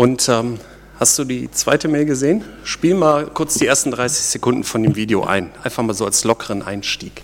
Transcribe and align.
Und 0.00 0.30
ähm, 0.30 0.58
hast 0.98 1.18
du 1.18 1.24
die 1.24 1.50
zweite 1.50 1.86
Mail 1.86 2.06
gesehen? 2.06 2.42
Spiel 2.64 2.94
mal 2.94 3.26
kurz 3.26 3.58
die 3.58 3.66
ersten 3.66 3.90
30 3.90 4.24
Sekunden 4.24 4.64
von 4.64 4.82
dem 4.82 4.96
Video 4.96 5.24
ein. 5.24 5.50
Einfach 5.62 5.82
mal 5.82 5.92
so 5.92 6.06
als 6.06 6.24
lockeren 6.24 6.62
Einstieg. 6.62 7.20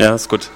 Ja, 0.00 0.14
ist 0.14 0.30
gut. 0.30 0.48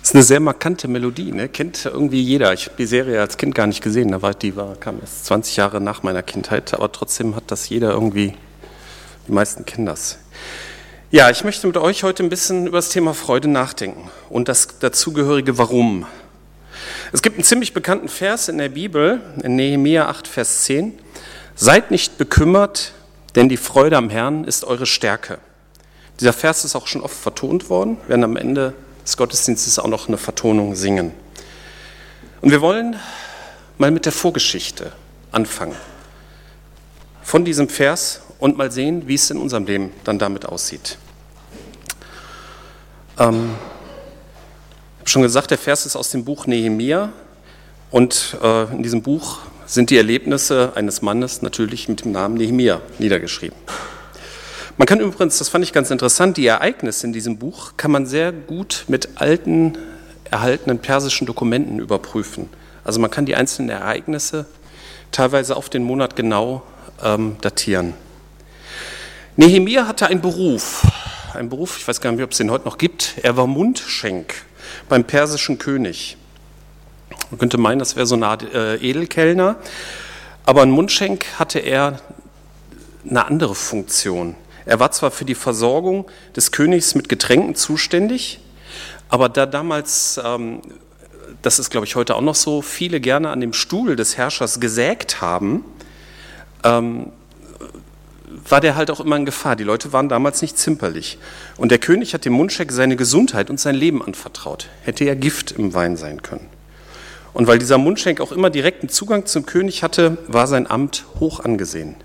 Das 0.00 0.10
ist 0.10 0.14
eine 0.14 0.22
sehr 0.22 0.38
markante 0.38 0.86
Melodie, 0.86 1.32
ne? 1.32 1.48
kennt 1.48 1.84
irgendwie 1.84 2.22
jeder. 2.22 2.52
Ich 2.52 2.66
habe 2.66 2.76
die 2.78 2.86
Serie 2.86 3.20
als 3.20 3.36
Kind 3.36 3.56
gar 3.56 3.66
nicht 3.66 3.82
gesehen, 3.82 4.22
war, 4.22 4.34
die 4.34 4.54
war, 4.54 4.76
kam 4.76 5.00
erst 5.00 5.26
20 5.26 5.56
Jahre 5.56 5.80
nach 5.80 6.04
meiner 6.04 6.22
Kindheit, 6.22 6.74
aber 6.74 6.92
trotzdem 6.92 7.34
hat 7.34 7.42
das 7.48 7.68
jeder 7.68 7.90
irgendwie, 7.90 8.34
die 9.26 9.32
meisten 9.32 9.66
kennen 9.66 9.84
das. 9.84 10.20
Ja, 11.10 11.28
ich 11.28 11.42
möchte 11.42 11.66
mit 11.66 11.76
euch 11.76 12.04
heute 12.04 12.22
ein 12.22 12.28
bisschen 12.28 12.68
über 12.68 12.78
das 12.78 12.90
Thema 12.90 13.12
Freude 13.12 13.48
nachdenken 13.48 14.08
und 14.30 14.48
das 14.48 14.78
dazugehörige 14.78 15.58
Warum. 15.58 16.06
Es 17.12 17.20
gibt 17.20 17.34
einen 17.34 17.44
ziemlich 17.44 17.74
bekannten 17.74 18.08
Vers 18.08 18.48
in 18.48 18.58
der 18.58 18.68
Bibel, 18.68 19.20
in 19.42 19.56
Nehemiah 19.56 20.06
8, 20.06 20.28
Vers 20.28 20.62
10. 20.62 20.96
Seid 21.56 21.90
nicht 21.90 22.16
bekümmert, 22.16 22.92
denn 23.34 23.48
die 23.48 23.56
Freude 23.56 23.96
am 23.96 24.08
Herrn 24.08 24.44
ist 24.44 24.64
eure 24.64 24.86
Stärke. 24.86 25.38
Dieser 26.20 26.32
Vers 26.32 26.64
ist 26.64 26.74
auch 26.74 26.86
schon 26.86 27.02
oft 27.02 27.16
vertont 27.16 27.70
worden. 27.70 27.96
Wir 28.02 28.10
werden 28.10 28.24
am 28.24 28.36
Ende 28.36 28.74
des 29.04 29.16
Gottesdienstes 29.16 29.78
auch 29.78 29.86
noch 29.86 30.08
eine 30.08 30.18
Vertonung 30.18 30.74
singen. 30.74 31.12
Und 32.40 32.50
wir 32.50 32.60
wollen 32.60 32.96
mal 33.78 33.90
mit 33.90 34.04
der 34.04 34.12
Vorgeschichte 34.12 34.92
anfangen. 35.30 35.76
Von 37.22 37.44
diesem 37.44 37.68
Vers 37.68 38.22
und 38.38 38.56
mal 38.56 38.72
sehen, 38.72 39.06
wie 39.06 39.14
es 39.14 39.30
in 39.30 39.38
unserem 39.38 39.66
Leben 39.66 39.92
dann 40.04 40.18
damit 40.18 40.46
aussieht. 40.46 40.98
Ähm, 43.18 43.54
ich 44.96 45.00
habe 45.00 45.10
schon 45.10 45.22
gesagt, 45.22 45.50
der 45.50 45.58
Vers 45.58 45.86
ist 45.86 45.96
aus 45.96 46.10
dem 46.10 46.24
Buch 46.24 46.46
Nehemia. 46.46 47.12
Und 47.90 48.36
äh, 48.42 48.64
in 48.64 48.82
diesem 48.82 49.02
Buch 49.02 49.38
sind 49.66 49.90
die 49.90 49.96
Erlebnisse 49.96 50.72
eines 50.74 51.00
Mannes 51.02 51.42
natürlich 51.42 51.88
mit 51.88 52.04
dem 52.04 52.12
Namen 52.12 52.34
Nehemia 52.34 52.80
niedergeschrieben. 52.98 53.56
Man 54.78 54.86
kann 54.86 55.00
übrigens, 55.00 55.38
das 55.38 55.48
fand 55.48 55.64
ich 55.64 55.72
ganz 55.72 55.90
interessant, 55.90 56.36
die 56.36 56.46
Ereignisse 56.46 57.04
in 57.04 57.12
diesem 57.12 57.36
Buch 57.36 57.72
kann 57.76 57.90
man 57.90 58.06
sehr 58.06 58.30
gut 58.30 58.84
mit 58.86 59.08
alten, 59.16 59.76
erhaltenen 60.30 60.78
persischen 60.78 61.26
Dokumenten 61.26 61.80
überprüfen. 61.80 62.48
Also 62.84 63.00
man 63.00 63.10
kann 63.10 63.26
die 63.26 63.34
einzelnen 63.34 63.70
Ereignisse 63.70 64.46
teilweise 65.10 65.56
auf 65.56 65.68
den 65.68 65.82
Monat 65.82 66.14
genau 66.14 66.62
ähm, 67.02 67.38
datieren. 67.40 67.94
Nehemiah 69.34 69.88
hatte 69.88 70.06
einen 70.06 70.20
Beruf, 70.20 70.86
einen 71.34 71.48
Beruf, 71.48 71.76
ich 71.78 71.88
weiß 71.88 72.00
gar 72.00 72.12
nicht, 72.12 72.22
ob 72.22 72.30
es 72.30 72.38
den 72.38 72.52
heute 72.52 72.64
noch 72.64 72.78
gibt. 72.78 73.14
Er 73.22 73.36
war 73.36 73.48
Mundschenk 73.48 74.32
beim 74.88 75.02
persischen 75.02 75.58
König. 75.58 76.16
Man 77.32 77.38
könnte 77.40 77.58
meinen, 77.58 77.80
das 77.80 77.96
wäre 77.96 78.06
so 78.06 78.14
eine 78.14 78.28
Art 78.28 78.54
äh, 78.54 78.76
Edelkellner, 78.76 79.56
aber 80.46 80.62
ein 80.62 80.70
Mundschenk 80.70 81.26
hatte 81.36 81.58
er 81.58 82.00
eine 83.10 83.26
andere 83.26 83.56
Funktion. 83.56 84.36
Er 84.68 84.78
war 84.78 84.90
zwar 84.92 85.10
für 85.10 85.24
die 85.24 85.34
Versorgung 85.34 86.04
des 86.36 86.52
Königs 86.52 86.94
mit 86.94 87.08
Getränken 87.08 87.54
zuständig, 87.54 88.38
aber 89.08 89.30
da 89.30 89.46
damals, 89.46 90.20
ähm, 90.22 90.60
das 91.40 91.58
ist 91.58 91.70
glaube 91.70 91.86
ich 91.86 91.96
heute 91.96 92.14
auch 92.14 92.20
noch 92.20 92.34
so, 92.34 92.60
viele 92.60 93.00
gerne 93.00 93.30
an 93.30 93.40
dem 93.40 93.54
Stuhl 93.54 93.96
des 93.96 94.18
Herrschers 94.18 94.60
gesägt 94.60 95.22
haben, 95.22 95.64
ähm, 96.64 97.12
war 98.46 98.60
der 98.60 98.76
halt 98.76 98.90
auch 98.90 99.00
immer 99.00 99.16
in 99.16 99.24
Gefahr. 99.24 99.56
Die 99.56 99.64
Leute 99.64 99.94
waren 99.94 100.10
damals 100.10 100.42
nicht 100.42 100.58
zimperlich. 100.58 101.16
Und 101.56 101.70
der 101.70 101.78
König 101.78 102.12
hat 102.12 102.26
dem 102.26 102.34
Mundschenk 102.34 102.70
seine 102.70 102.96
Gesundheit 102.96 103.48
und 103.48 103.58
sein 103.58 103.74
Leben 103.74 104.02
anvertraut. 104.02 104.68
Hätte 104.82 105.02
ja 105.06 105.14
Gift 105.14 105.52
im 105.52 105.72
Wein 105.72 105.96
sein 105.96 106.22
können. 106.22 106.46
Und 107.32 107.46
weil 107.46 107.58
dieser 107.58 107.78
Mundschenk 107.78 108.20
auch 108.20 108.32
immer 108.32 108.50
direkten 108.50 108.90
Zugang 108.90 109.24
zum 109.24 109.46
König 109.46 109.82
hatte, 109.82 110.18
war 110.26 110.46
sein 110.46 110.70
Amt 110.70 111.06
hoch 111.20 111.40
angesehen. 111.40 111.96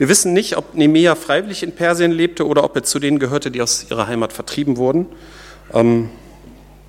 Wir 0.00 0.08
wissen 0.08 0.32
nicht, 0.32 0.56
ob 0.56 0.74
Nemea 0.74 1.14
freiwillig 1.14 1.62
in 1.62 1.72
Persien 1.72 2.10
lebte 2.10 2.46
oder 2.46 2.64
ob 2.64 2.74
er 2.74 2.82
zu 2.84 2.98
denen 2.98 3.18
gehörte, 3.18 3.50
die 3.50 3.60
aus 3.60 3.84
ihrer 3.90 4.06
Heimat 4.06 4.32
vertrieben 4.32 4.78
wurden. 4.78 5.04
Ähm, 5.74 6.08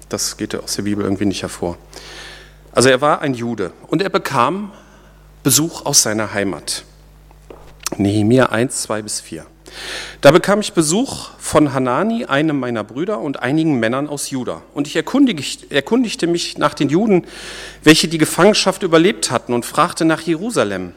das 0.07 0.37
geht 0.37 0.55
aus 0.55 0.77
der 0.77 0.83
Bibel 0.83 1.03
irgendwie 1.03 1.25
nicht 1.25 1.41
hervor. 1.41 1.77
Also 2.71 2.87
er 2.87 3.01
war 3.01 3.19
ein 3.19 3.33
Jude 3.33 3.73
und 3.87 4.01
er 4.01 4.09
bekam 4.09 4.71
Besuch 5.43 5.85
aus 5.85 6.03
seiner 6.03 6.33
Heimat. 6.33 6.85
Nehemia 7.97 8.45
1, 8.45 8.83
2 8.83 9.01
bis 9.01 9.19
4. 9.19 9.45
Da 10.21 10.31
bekam 10.31 10.61
ich 10.61 10.71
Besuch 10.71 11.31
von 11.37 11.73
Hanani, 11.73 12.23
einem 12.23 12.61
meiner 12.61 12.85
Brüder, 12.85 13.19
und 13.19 13.41
einigen 13.41 13.77
Männern 13.77 14.07
aus 14.07 14.29
Juda. 14.29 14.61
Und 14.73 14.87
ich 14.87 14.95
erkundigte 14.95 16.27
mich 16.27 16.57
nach 16.57 16.73
den 16.73 16.87
Juden, 16.87 17.27
welche 17.83 18.07
die 18.07 18.19
Gefangenschaft 18.19 18.83
überlebt 18.83 19.31
hatten, 19.31 19.51
und 19.51 19.65
fragte 19.65 20.05
nach 20.05 20.21
Jerusalem. 20.21 20.93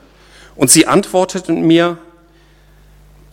Und 0.57 0.71
sie 0.71 0.87
antworteten 0.87 1.63
mir, 1.63 1.99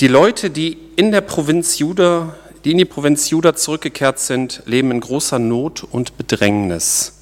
die 0.01 0.07
Leute, 0.07 0.49
die 0.49 0.79
in 0.95 1.11
der 1.11 1.21
Provinz 1.21 1.77
Juda, 1.77 2.35
die 2.65 2.71
in 2.71 2.79
die 2.79 2.85
Provinz 2.85 3.29
Juda 3.29 3.55
zurückgekehrt 3.55 4.17
sind, 4.17 4.63
leben 4.65 4.89
in 4.89 4.99
großer 4.99 5.37
Not 5.37 5.83
und 5.83 6.17
Bedrängnis. 6.17 7.19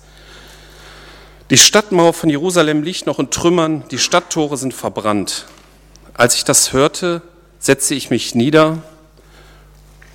Die 1.50 1.58
Stadtmauer 1.58 2.14
von 2.14 2.30
Jerusalem 2.30 2.82
liegt 2.84 3.06
noch 3.06 3.20
in 3.20 3.32
Trümmern, 3.32 3.84
die 3.92 3.98
Stadttore 3.98 4.56
sind 4.56 4.74
verbrannt. 4.74 5.46
Als 6.14 6.36
ich 6.36 6.46
das 6.46 6.72
hörte, 6.72 7.22
setzte 7.60 7.96
ich 7.96 8.12
mich 8.12 8.34
nieder 8.34 8.82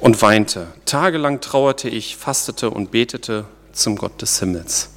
und 0.01 0.23
weinte. 0.23 0.69
Tagelang 0.87 1.43
trauerte 1.43 1.91
ich, 1.91 2.17
fastete 2.17 2.71
und 2.71 2.93
betete 2.93 3.45
zum 3.73 3.97
Gott 3.97 4.23
des 4.23 4.39
Himmels. 4.41 4.89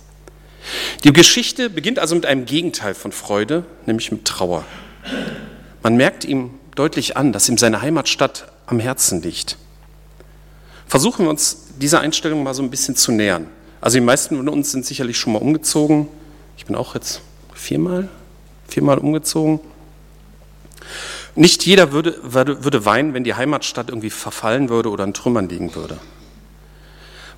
Die 1.03 1.11
Geschichte 1.11 1.69
beginnt 1.69 1.99
also 1.99 2.15
mit 2.15 2.25
einem 2.25 2.45
Gegenteil 2.45 2.93
von 2.93 3.11
Freude, 3.11 3.65
nämlich 3.85 4.09
mit 4.09 4.23
Trauer. 4.23 4.63
Man 5.83 5.97
merkt 5.97 6.23
ihm 6.23 6.51
deutlich 6.77 7.17
an, 7.17 7.33
dass 7.33 7.49
ihm 7.49 7.57
seine 7.57 7.81
Heimatstadt 7.81 8.51
am 8.67 8.79
Herzen 8.79 9.21
liegt. 9.21 9.57
Versuchen 10.87 11.25
wir 11.25 11.29
uns 11.29 11.65
dieser 11.79 12.01
Einstellung 12.01 12.43
mal 12.43 12.53
so 12.53 12.63
ein 12.63 12.69
bisschen 12.69 12.95
zu 12.95 13.11
nähern. 13.11 13.47
Also 13.81 13.97
die 13.97 14.05
meisten 14.05 14.37
von 14.37 14.49
uns 14.49 14.71
sind 14.71 14.85
sicherlich 14.85 15.17
schon 15.17 15.33
mal 15.33 15.41
umgezogen. 15.41 16.07
Ich 16.57 16.65
bin 16.65 16.75
auch 16.75 16.95
jetzt 16.95 17.21
viermal, 17.53 18.09
viermal 18.67 18.97
umgezogen. 18.97 19.59
Nicht 21.35 21.65
jeder 21.65 21.91
würde, 21.91 22.17
würde, 22.23 22.63
würde 22.63 22.85
weinen, 22.85 23.13
wenn 23.13 23.23
die 23.23 23.35
Heimatstadt 23.35 23.89
irgendwie 23.89 24.09
verfallen 24.09 24.69
würde 24.69 24.89
oder 24.89 25.03
in 25.03 25.13
Trümmern 25.13 25.49
liegen 25.49 25.75
würde. 25.75 25.97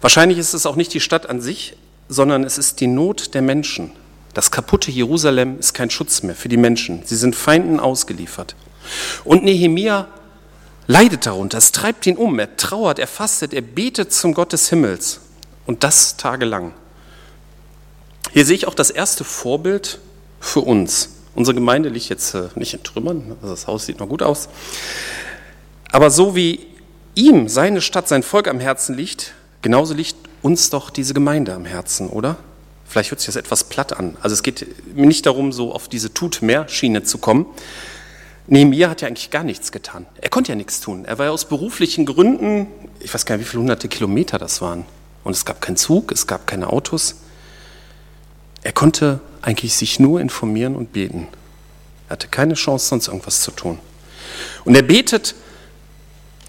Wahrscheinlich 0.02 0.38
ist 0.38 0.54
es 0.54 0.66
auch 0.66 0.76
nicht 0.76 0.94
die 0.94 1.02
Stadt 1.02 1.30
an 1.30 1.42
sich, 1.42 1.76
sondern 2.08 2.44
es 2.44 2.58
ist 2.58 2.80
die 2.80 2.88
Not 2.88 3.34
der 3.34 3.42
Menschen. 3.42 3.92
Das 4.34 4.52
kaputte 4.52 4.92
Jerusalem 4.92 5.60
ist 5.60 5.74
kein 5.74 5.90
Schutz 5.90 6.24
mehr 6.24 6.36
für 6.36 6.50
die 6.50 6.58
Menschen. 6.58 7.02
Sie 7.04 7.16
sind 7.16 7.36
Feinden 7.36 7.80
ausgeliefert. 7.80 8.56
Und 9.24 9.44
Nehemia 9.44 10.08
leidet 10.88 11.26
darunter. 11.26 11.58
Es 11.58 11.72
treibt 11.72 12.06
ihn 12.08 12.18
um. 12.18 12.40
Er 12.40 12.58
trauert, 12.58 13.00
er 13.00 13.08
fastet, 13.08 13.54
er 13.54 13.62
betet 13.62 14.12
zum 14.14 14.34
Gott 14.34 14.53
des 14.53 14.70
Himmels. 14.70 15.22
Und 15.66 15.84
das 15.84 16.18
tagelang. 16.18 16.74
Hier 18.32 18.46
sehe 18.46 18.56
ich 18.56 18.68
auch 18.68 18.74
das 18.74 18.90
erste 18.90 19.24
Vorbild 19.24 20.00
für 20.40 20.62
uns. 20.62 21.09
Unsere 21.36 21.56
Gemeinde 21.56 21.90
liegt 21.90 22.09
jetzt 22.09 22.34
äh, 22.34 22.50
nicht 22.56 22.74
in 22.74 22.84
Trümmern, 22.84 23.36
also 23.41 23.53
das 23.53 23.68
Haus 23.68 23.86
sieht 23.86 24.00
noch 24.00 24.09
gut 24.09 24.24
aus. 24.24 24.50
Aber 25.92 26.12
so 26.12 26.35
wie 26.35 26.68
ihm 27.16 27.50
seine 27.50 27.82
Stadt, 27.82 28.08
sein 28.08 28.24
Volk 28.24 28.47
am 28.47 28.59
Herzen 28.59 28.96
liegt, 28.96 29.34
genauso 29.62 29.94
liegt 29.94 30.16
uns 30.42 30.70
doch 30.70 30.90
diese 30.90 31.14
Gemeinde 31.14 31.53
am 31.53 31.66
Herzen, 31.66 32.09
oder? 32.09 32.38
Vielleicht 32.85 33.12
hört 33.12 33.20
sich 33.20 33.28
das 33.28 33.35
etwas 33.35 33.66
platt 33.66 33.94
an. 33.94 34.18
Also 34.22 34.34
es 34.34 34.42
geht 34.42 34.66
mir 34.96 35.06
nicht 35.06 35.26
darum, 35.26 35.52
so 35.52 35.74
auf 35.74 35.88
diese 35.88 36.14
Tut-mehr-Schiene 36.14 37.03
zu 37.03 37.20
kommen. 37.20 37.46
Nehemiah 38.49 38.90
hat 38.90 39.01
ja 39.01 39.07
eigentlich 39.07 39.29
gar 39.29 39.43
nichts 39.43 39.72
getan. 39.72 40.07
Er 40.19 40.29
konnte 40.29 40.51
ja 40.51 40.55
nichts 40.55 40.81
tun. 40.81 41.05
Er 41.05 41.17
war 41.19 41.28
ja 41.28 41.31
aus 41.31 41.46
beruflichen 41.46 42.05
Gründen, 42.05 42.67
ich 42.99 43.13
weiß 43.13 43.25
gar 43.25 43.37
nicht, 43.37 43.46
wie 43.46 43.49
viele 43.49 43.61
hunderte 43.61 43.87
Kilometer 43.87 44.40
das 44.40 44.61
waren. 44.61 44.85
Und 45.23 45.34
es 45.34 45.46
gab 45.46 45.61
keinen 45.61 45.78
Zug, 45.78 46.11
es 46.11 46.25
gab 46.25 46.47
keine 46.47 46.67
Autos. 46.67 47.17
Er 48.63 48.72
konnte 48.72 49.19
eigentlich 49.41 49.75
sich 49.75 49.99
nur 49.99 50.19
informieren 50.19 50.75
und 50.75 50.91
beten. 50.93 51.28
Er 52.07 52.13
hatte 52.13 52.28
keine 52.28 52.55
Chance, 52.55 52.87
sonst 52.87 53.07
irgendwas 53.07 53.41
zu 53.41 53.51
tun. 53.51 53.79
Und 54.66 54.75
er 54.75 54.81
betet 54.81 55.35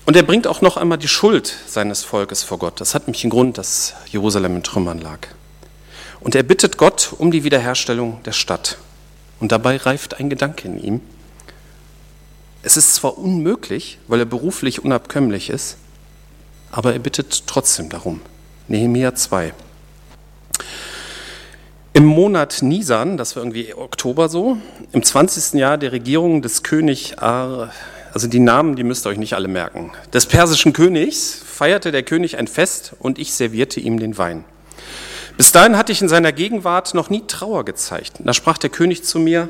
Und 0.06 0.16
er 0.16 0.22
bringt 0.22 0.46
auch 0.46 0.60
noch 0.60 0.76
einmal 0.76 0.98
die 0.98 1.06
Schuld 1.06 1.54
seines 1.68 2.02
Volkes 2.02 2.42
vor 2.42 2.58
Gott. 2.58 2.80
Das 2.80 2.94
hat 2.94 3.06
nämlich 3.06 3.22
einen 3.22 3.30
Grund, 3.30 3.58
dass 3.58 3.94
Jerusalem 4.10 4.56
in 4.56 4.62
Trümmern 4.62 4.98
lag. 4.98 5.18
Und 6.20 6.34
er 6.34 6.42
bittet 6.42 6.78
Gott 6.78 7.14
um 7.16 7.30
die 7.30 7.44
Wiederherstellung 7.44 8.20
der 8.24 8.32
Stadt. 8.32 8.78
Und 9.38 9.52
dabei 9.52 9.76
reift 9.76 10.18
ein 10.18 10.28
Gedanke 10.30 10.66
in 10.66 10.82
ihm. 10.82 11.00
Es 12.62 12.76
ist 12.76 12.94
zwar 12.94 13.16
unmöglich, 13.16 13.98
weil 14.06 14.20
er 14.20 14.26
beruflich 14.26 14.84
unabkömmlich 14.84 15.48
ist, 15.48 15.78
aber 16.70 16.92
er 16.92 16.98
bittet 16.98 17.46
trotzdem 17.46 17.88
darum. 17.88 18.20
Nehemiah 18.68 19.14
2. 19.14 19.54
Im 21.94 22.04
Monat 22.04 22.62
Nisan, 22.62 23.16
das 23.16 23.34
war 23.34 23.42
irgendwie 23.42 23.74
Oktober 23.74 24.28
so, 24.28 24.58
im 24.92 25.02
20. 25.02 25.58
Jahr 25.58 25.78
der 25.78 25.92
Regierung 25.92 26.42
des 26.42 26.62
König, 26.62 27.18
Ar 27.18 27.72
also 28.12 28.26
die 28.26 28.40
Namen, 28.40 28.76
die 28.76 28.82
müsst 28.82 29.06
ihr 29.06 29.10
euch 29.10 29.18
nicht 29.18 29.34
alle 29.34 29.48
merken, 29.48 29.92
des 30.12 30.26
persischen 30.26 30.72
Königs 30.72 31.40
feierte 31.44 31.92
der 31.92 32.02
König 32.02 32.38
ein 32.38 32.48
Fest 32.48 32.92
und 32.98 33.18
ich 33.18 33.32
servierte 33.32 33.80
ihm 33.80 33.98
den 33.98 34.18
Wein. 34.18 34.44
Bis 35.36 35.52
dahin 35.52 35.76
hatte 35.78 35.92
ich 35.92 36.02
in 36.02 36.08
seiner 36.08 36.32
Gegenwart 36.32 36.92
noch 36.92 37.08
nie 37.08 37.22
Trauer 37.26 37.64
gezeigt. 37.64 38.14
Da 38.18 38.34
sprach 38.34 38.58
der 38.58 38.70
König 38.70 39.04
zu 39.04 39.18
mir, 39.18 39.48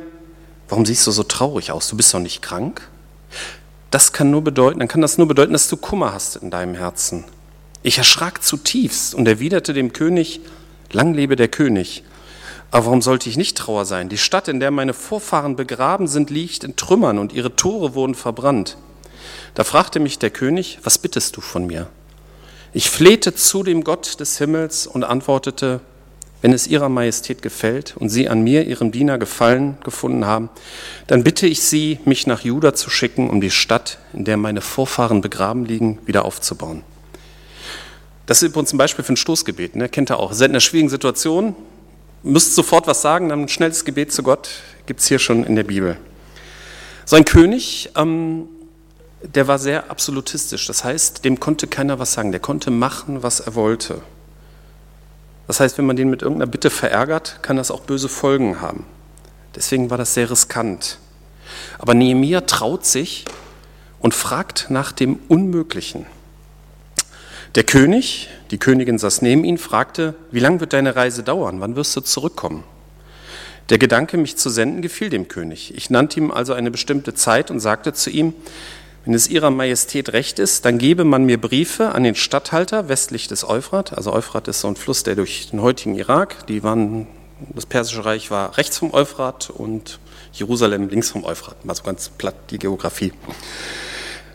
warum 0.69 0.87
siehst 0.87 1.07
du 1.07 1.11
so 1.11 1.25
traurig 1.25 1.73
aus? 1.73 1.89
Du 1.89 1.97
bist 1.97 2.15
doch 2.15 2.21
nicht 2.21 2.43
krank? 2.43 2.89
Das 3.91 4.13
kann 4.13 4.31
nur 4.31 4.43
bedeuten, 4.43 4.79
dann 4.79 4.89
kann 4.89 5.01
das 5.01 5.19
nur 5.19 5.27
bedeuten, 5.27 5.53
dass 5.53 5.69
du 5.69 5.77
Kummer 5.77 6.13
hast 6.13 6.37
in 6.37 6.51
deinem 6.51 6.75
Herzen. 6.75 7.25
Ich 7.83 7.99
erschrak 7.99 8.45
zutiefst 8.45 9.15
und 9.15 9.27
erwiderte 9.27 9.73
dem 9.73 9.93
König, 9.93 10.41
lang 10.93 11.15
lebe 11.15 11.35
der 11.37 11.49
König. 11.49 12.05
Aber 12.71 12.87
warum 12.87 13.03
sollte 13.03 13.29
ich 13.29 13.37
nicht 13.37 13.57
Trauer 13.57 13.85
sein? 13.85 14.09
Die 14.09 14.19
Stadt, 14.19 14.47
in 14.47 14.61
der 14.61 14.71
meine 14.71 14.95
Vorfahren 14.95 15.57
begraben 15.57 16.07
sind, 16.07 16.31
liegt 16.31 16.63
in 16.63 16.77
Trümmern 16.77 17.19
und 17.19 17.33
ihre 17.33 17.57
Tore 17.57 17.95
wurden 17.95 18.15
verbrannt. 18.15 18.77
Da 19.55 19.65
fragte 19.65 19.99
mich 19.99 20.19
der 20.19 20.31
König, 20.31 20.79
was 20.85 20.99
bittest 20.99 21.37
du 21.37 21.41
von 21.41 21.67
mir? 21.67 21.89
Ich 22.73 22.89
flehte 22.89 23.35
zu 23.35 23.65
dem 23.65 23.83
Gott 23.83 24.21
des 24.21 24.39
Himmels 24.39 24.87
und 24.87 25.03
antwortete, 25.03 25.81
wenn 26.43 26.53
es 26.53 26.67
ihrer 26.67 26.89
Majestät 26.89 27.43
gefällt 27.43 27.97
und 27.97 28.09
sie 28.09 28.29
an 28.29 28.43
mir, 28.43 28.67
ihrem 28.67 28.93
Diener, 28.93 29.19
Gefallen 29.19 29.77
gefunden 29.85 30.25
haben, 30.25 30.49
dann 31.07 31.23
bitte 31.23 31.47
ich 31.47 31.63
sie, 31.63 31.99
mich 32.05 32.27
nach 32.27 32.41
Juda 32.41 32.75
zu 32.75 32.91
schicken, 32.91 33.29
um 33.29 33.41
die 33.41 33.51
Stadt, 33.51 33.99
in 34.13 34.25
der 34.25 34.37
meine 34.37 34.61
Vorfahren 34.61 35.21
begraben 35.21 35.65
liegen, 35.65 35.99
wieder 36.07 36.25
aufzubauen. 36.25 36.83
Das 38.27 38.43
ist 38.43 38.49
übrigens 38.49 38.73
ein 38.73 38.79
Beispiel 38.79 39.05
für 39.05 39.13
ein 39.13 39.17
Stoßgebet, 39.17 39.77
ne? 39.77 39.89
kennt 39.89 40.11
ihr 40.11 40.19
auch. 40.19 40.33
Seid 40.33 40.49
in 40.49 40.53
einer 40.53 40.61
schwierigen 40.61 40.89
Situation, 40.89 41.55
müsst 42.23 42.55
sofort 42.55 42.87
was 42.87 43.03
sagen, 43.03 43.29
dann 43.29 43.43
ein 43.43 43.49
schnelles 43.49 43.85
Gebet 43.85 44.13
zu 44.13 44.23
Gott 44.23 44.49
gibt 44.87 45.01
es 45.01 45.09
hier 45.09 45.19
schon 45.19 45.45
in 45.45 45.57
der 45.57 45.65
Bibel. 45.65 45.97
So 47.05 47.17
ein 47.17 47.25
König, 47.25 47.91
ähm, 47.97 48.49
der 49.23 49.49
war 49.49 49.59
sehr 49.59 49.91
absolutistisch. 49.91 50.67
Das 50.67 50.85
heißt, 50.85 51.25
dem 51.25 51.41
konnte 51.41 51.67
keiner 51.67 51.99
was 51.99 52.13
sagen. 52.13 52.31
Der 52.31 52.41
konnte 52.41 52.71
machen, 52.71 53.23
was 53.23 53.41
er 53.41 53.55
wollte. 53.55 54.01
Das 55.51 55.59
heißt, 55.59 55.79
wenn 55.79 55.87
man 55.87 55.97
den 55.97 56.09
mit 56.09 56.23
irgendeiner 56.23 56.49
Bitte 56.49 56.71
verärgert, 56.71 57.41
kann 57.43 57.57
das 57.57 57.73
auch 57.73 57.81
böse 57.81 58.09
Folgen 58.09 58.61
haben. 58.61 58.87
Deswegen 59.57 59.91
war 59.91 59.99
das 59.99 60.15
sehr 60.15 60.31
riskant. 60.31 61.01
Aber 61.77 61.93
Nehemiah 61.93 62.43
traut 62.43 62.87
sich 62.87 63.25
und 63.99 64.15
fragt 64.15 64.67
nach 64.71 64.93
dem 64.93 65.19
Unmöglichen. 65.27 66.07
Der 67.57 67.65
König, 67.65 68.29
die 68.53 68.59
Königin 68.59 68.97
saß 68.97 69.23
neben 69.23 69.43
ihn, 69.43 69.59
fragte, 69.59 70.15
wie 70.31 70.39
lang 70.39 70.61
wird 70.61 70.73
deine 70.73 70.95
Reise 70.95 71.25
dauern? 71.25 71.61
Wann 71.61 71.75
wirst 71.75 71.97
du 71.97 72.01
zurückkommen? 72.01 72.63
Der 73.71 73.79
Gedanke, 73.79 74.19
mich 74.19 74.37
zu 74.37 74.51
senden, 74.51 74.83
gefiel 74.83 75.11
dem 75.11 75.27
König. 75.27 75.75
Ich 75.77 75.91
nannte 75.91 76.21
ihm 76.21 76.31
also 76.31 76.53
eine 76.53 76.71
bestimmte 76.71 77.13
Zeit 77.15 77.51
und 77.51 77.59
sagte 77.59 77.93
zu 77.93 78.11
ihm, 78.11 78.35
wenn 79.05 79.15
es 79.15 79.29
Ihrer 79.29 79.51
Majestät 79.51 80.13
recht 80.13 80.39
ist, 80.39 80.65
dann 80.65 80.79
gebe 80.79 81.05
man 81.05 81.25
mir 81.25 81.41
Briefe 81.41 81.95
an 81.95 82.03
den 82.03 82.15
Statthalter 82.15 82.89
westlich 82.89 83.29
des 83.29 83.49
Euphrat. 83.49 83.97
Also 83.97 84.13
Euphrat 84.13 84.49
ist 84.49 84.61
so 84.61 84.69
ein 84.69 84.77
Fluss, 84.77 85.03
der 85.03 85.17
durch 85.17 85.51
den 85.51 85.63
heutigen 85.63 85.95
Irak, 85.95 86.47
die 86.47 86.63
waren, 86.63 87.07
das 87.55 87.67
Persische 87.67 88.05
Reich 88.05 88.31
war 88.31 88.59
rechts 88.59 88.79
vom 88.79 88.93
Euphrat 88.93 89.51
und 89.51 89.99
Jerusalem 90.33 90.89
links 90.89 91.11
vom 91.11 91.25
Euphrat. 91.25 91.65
Mal 91.65 91.75
so 91.75 91.83
ganz 91.83 92.11
platt 92.11 92.35
die 92.51 92.59
Geografie 92.59 93.13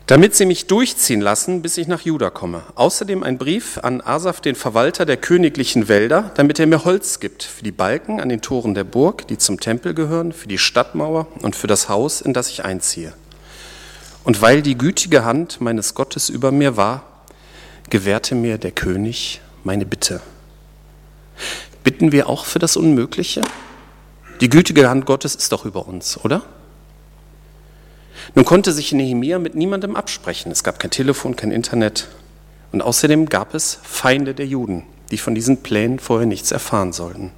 damit 0.08 0.36
sie 0.36 0.46
mich 0.46 0.68
durchziehen 0.68 1.22
lassen, 1.22 1.62
bis 1.62 1.78
ich 1.78 1.88
nach 1.88 2.02
Juda 2.02 2.30
komme. 2.30 2.62
Außerdem 2.76 3.24
ein 3.24 3.38
Brief 3.38 3.80
an 3.82 4.02
Asaf, 4.02 4.40
den 4.40 4.56
Verwalter 4.56 5.06
der 5.06 5.18
königlichen 5.18 5.88
Wälder, 5.88 6.32
damit 6.36 6.60
er 6.60 6.68
mir 6.68 6.86
Holz 6.86 7.20
gibt 7.20 7.44
für 7.44 7.64
die 7.64 7.72
Balken 7.72 8.22
an 8.22 8.30
den 8.30 8.42
Toren 8.42 8.76
der 8.76 8.84
Burg, 8.84 9.28
die 9.28 9.38
zum 9.38 9.60
Tempel 9.60 9.94
gehören, 9.94 10.32
für 10.32 10.48
die 10.48 10.58
Stadtmauer 10.58 11.28
und 11.42 11.56
für 11.56 11.68
das 11.68 11.90
Haus, 11.90 12.22
in 12.22 12.34
das 12.34 12.50
ich 12.50 12.64
einziehe. 12.64 13.14
Und 14.26 14.42
weil 14.42 14.64
die 14.64 14.78
gütige 14.78 15.24
Hand 15.24 15.62
meines 15.62 15.94
Gottes 15.94 16.30
über 16.30 16.52
mir 16.52 16.76
war, 16.76 17.04
gewährte 17.92 18.34
mir 18.34 18.58
der 18.58 18.72
König 18.72 19.40
meine 19.64 19.86
Bitte. 19.86 20.20
Bitten 21.84 22.12
wir 22.12 22.28
auch 22.28 22.46
für 22.46 22.58
das 22.58 22.76
Unmögliche? 22.76 23.42
Die 24.42 24.50
gütige 24.50 24.90
Hand 24.90 25.06
Gottes 25.06 25.36
ist 25.36 25.52
doch 25.52 25.64
über 25.64 25.88
uns, 25.88 26.18
oder? 26.26 26.42
Nun 28.34 28.46
konnte 28.46 28.72
sich 28.72 28.92
Nehemia 28.92 29.38
mit 29.38 29.54
niemandem 29.54 29.96
absprechen. 29.96 30.52
Es 30.52 30.64
gab 30.64 30.80
kein 30.80 30.90
Telefon, 30.90 31.36
kein 31.36 31.52
Internet. 31.52 32.08
Und 32.72 32.82
außerdem 32.82 33.28
gab 33.30 33.54
es 33.54 33.80
Feinde 33.84 34.34
der 34.34 34.48
Juden, 34.48 34.84
die 35.12 35.20
von 35.20 35.36
diesen 35.36 35.62
Plänen 35.62 36.00
vorher 36.00 36.26
nichts 36.26 36.52
erfahren 36.52 36.94
sollten. 36.94 37.32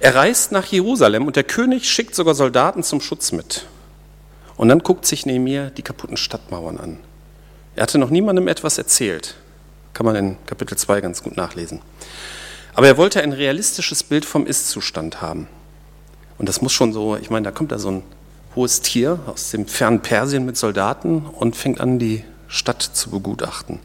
Er 0.00 0.16
reist 0.16 0.50
nach 0.50 0.66
Jerusalem 0.66 1.28
und 1.28 1.36
der 1.36 1.44
König 1.44 1.88
schickt 1.88 2.16
sogar 2.16 2.34
Soldaten 2.34 2.82
zum 2.82 3.00
Schutz 3.00 3.30
mit. 3.30 3.66
Und 4.56 4.68
dann 4.68 4.80
guckt 4.80 5.06
sich 5.06 5.26
Nehemia 5.26 5.70
die 5.70 5.82
kaputten 5.82 6.16
Stadtmauern 6.16 6.78
an. 6.78 6.98
Er 7.76 7.82
hatte 7.82 7.98
noch 7.98 8.10
niemandem 8.10 8.48
etwas 8.48 8.78
erzählt. 8.78 9.34
Kann 9.92 10.06
man 10.06 10.16
in 10.16 10.36
Kapitel 10.46 10.76
2 10.78 11.00
ganz 11.00 11.22
gut 11.22 11.36
nachlesen. 11.36 11.80
Aber 12.74 12.86
er 12.86 12.96
wollte 12.96 13.22
ein 13.22 13.32
realistisches 13.32 14.02
Bild 14.02 14.24
vom 14.24 14.46
Ist-Zustand 14.46 15.20
haben. 15.22 15.48
Und 16.38 16.48
das 16.48 16.60
muss 16.60 16.72
schon 16.72 16.92
so, 16.92 17.16
ich 17.16 17.30
meine, 17.30 17.44
da 17.44 17.50
kommt 17.50 17.72
da 17.72 17.78
so 17.78 17.90
ein 17.90 18.02
hohes 18.56 18.80
Tier 18.80 19.20
aus 19.26 19.50
dem 19.50 19.66
fernen 19.66 20.00
Persien 20.00 20.44
mit 20.44 20.56
Soldaten 20.56 21.26
und 21.26 21.56
fängt 21.56 21.80
an, 21.80 21.98
die 21.98 22.24
Stadt 22.48 22.82
zu 22.82 23.10
begutachten. 23.10 23.80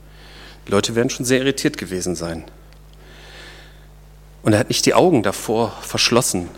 Die 0.68 0.72
Leute 0.72 0.96
werden 0.96 1.10
schon 1.10 1.26
sehr 1.26 1.40
irritiert 1.40 1.78
gewesen 1.78 2.16
sein. 2.16 2.44
Und 4.44 4.54
er 4.54 4.60
hat 4.60 4.70
nicht 4.70 4.86
die 4.86 4.94
Augen 4.94 5.24
davor 5.24 5.72
verschlossen, 5.82 6.50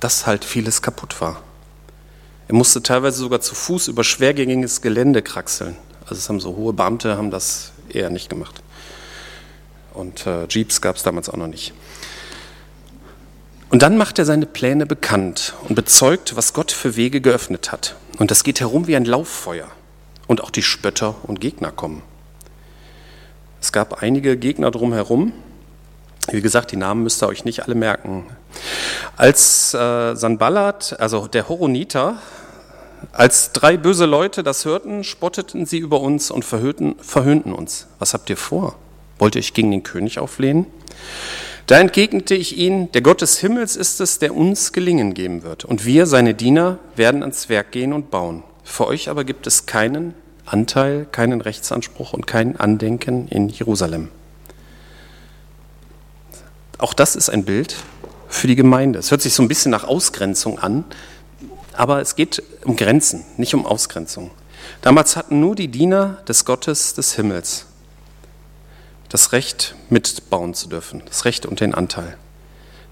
dass 0.00 0.26
halt 0.26 0.44
vieles 0.44 0.82
kaputt 0.82 1.20
war. 1.20 1.42
Er 2.50 2.56
musste 2.56 2.82
teilweise 2.82 3.18
sogar 3.18 3.40
zu 3.40 3.54
Fuß 3.54 3.86
über 3.86 4.02
schwergängiges 4.02 4.80
Gelände 4.80 5.22
kraxeln. 5.22 5.76
Also 6.02 6.16
es 6.16 6.28
haben 6.28 6.40
so 6.40 6.56
hohe 6.56 6.72
Beamte 6.72 7.16
haben 7.16 7.30
das 7.30 7.70
eher 7.88 8.10
nicht 8.10 8.28
gemacht. 8.28 8.60
Und 9.94 10.26
äh, 10.26 10.48
Jeeps 10.48 10.80
gab 10.80 10.96
es 10.96 11.04
damals 11.04 11.28
auch 11.28 11.36
noch 11.36 11.46
nicht. 11.46 11.72
Und 13.68 13.82
dann 13.82 13.96
macht 13.96 14.18
er 14.18 14.24
seine 14.24 14.46
Pläne 14.46 14.84
bekannt 14.84 15.54
und 15.68 15.76
bezeugt, 15.76 16.34
was 16.34 16.52
Gott 16.52 16.72
für 16.72 16.96
Wege 16.96 17.20
geöffnet 17.20 17.70
hat. 17.70 17.94
Und 18.18 18.32
das 18.32 18.42
geht 18.42 18.58
herum 18.58 18.88
wie 18.88 18.96
ein 18.96 19.04
Lauffeuer. 19.04 19.68
Und 20.26 20.42
auch 20.42 20.50
die 20.50 20.64
Spötter 20.64 21.14
und 21.22 21.40
Gegner 21.40 21.70
kommen. 21.70 22.02
Es 23.60 23.70
gab 23.70 24.02
einige 24.02 24.36
Gegner 24.36 24.72
drumherum. 24.72 25.32
Wie 26.32 26.40
gesagt, 26.40 26.72
die 26.72 26.76
Namen 26.76 27.04
müsst 27.04 27.22
ihr 27.22 27.28
euch 27.28 27.44
nicht 27.44 27.62
alle 27.62 27.76
merken. 27.76 28.26
Als 29.16 29.72
äh, 29.72 30.16
Sanballat, 30.16 30.98
also 30.98 31.28
der 31.28 31.48
Horoniter, 31.48 32.18
als 33.12 33.52
drei 33.52 33.76
böse 33.76 34.06
Leute 34.06 34.42
das 34.42 34.64
hörten, 34.64 35.04
spotteten 35.04 35.66
sie 35.66 35.78
über 35.78 36.00
uns 36.00 36.30
und 36.30 36.44
verhöhnten, 36.44 37.52
uns. 37.52 37.86
Was 37.98 38.14
habt 38.14 38.30
ihr 38.30 38.36
vor? 38.36 38.76
Wollt 39.18 39.34
ihr 39.34 39.40
euch 39.40 39.54
gegen 39.54 39.70
den 39.70 39.82
König 39.82 40.18
auflehnen? 40.18 40.66
Da 41.66 41.78
entgegnete 41.78 42.34
ich 42.34 42.56
ihnen, 42.56 42.90
der 42.92 43.02
Gott 43.02 43.20
des 43.20 43.38
Himmels 43.38 43.76
ist 43.76 44.00
es, 44.00 44.18
der 44.18 44.34
uns 44.34 44.72
gelingen 44.72 45.14
geben 45.14 45.42
wird. 45.42 45.64
Und 45.64 45.84
wir, 45.84 46.06
seine 46.06 46.34
Diener, 46.34 46.78
werden 46.96 47.22
ans 47.22 47.48
Werk 47.48 47.70
gehen 47.70 47.92
und 47.92 48.10
bauen. 48.10 48.42
Für 48.64 48.86
euch 48.86 49.08
aber 49.08 49.24
gibt 49.24 49.46
es 49.46 49.66
keinen 49.66 50.14
Anteil, 50.46 51.06
keinen 51.10 51.40
Rechtsanspruch 51.40 52.12
und 52.12 52.26
kein 52.26 52.58
Andenken 52.58 53.28
in 53.28 53.48
Jerusalem. 53.48 54.08
Auch 56.78 56.94
das 56.94 57.14
ist 57.14 57.30
ein 57.30 57.44
Bild 57.44 57.76
für 58.28 58.46
die 58.46 58.56
Gemeinde. 58.56 58.98
Es 58.98 59.10
hört 59.10 59.20
sich 59.20 59.34
so 59.34 59.42
ein 59.42 59.48
bisschen 59.48 59.70
nach 59.70 59.84
Ausgrenzung 59.84 60.58
an, 60.58 60.84
aber 61.80 62.02
es 62.02 62.14
geht 62.14 62.42
um 62.66 62.76
Grenzen, 62.76 63.24
nicht 63.38 63.54
um 63.54 63.64
Ausgrenzung. 63.64 64.30
Damals 64.82 65.16
hatten 65.16 65.40
nur 65.40 65.54
die 65.54 65.68
Diener 65.68 66.22
des 66.28 66.44
Gottes 66.44 66.92
des 66.92 67.14
Himmels 67.14 67.64
das 69.08 69.32
Recht 69.32 69.74
mitbauen 69.88 70.52
zu 70.52 70.68
dürfen, 70.68 71.02
das 71.06 71.24
Recht 71.24 71.46
und 71.46 71.60
den 71.60 71.74
Anteil. 71.74 72.18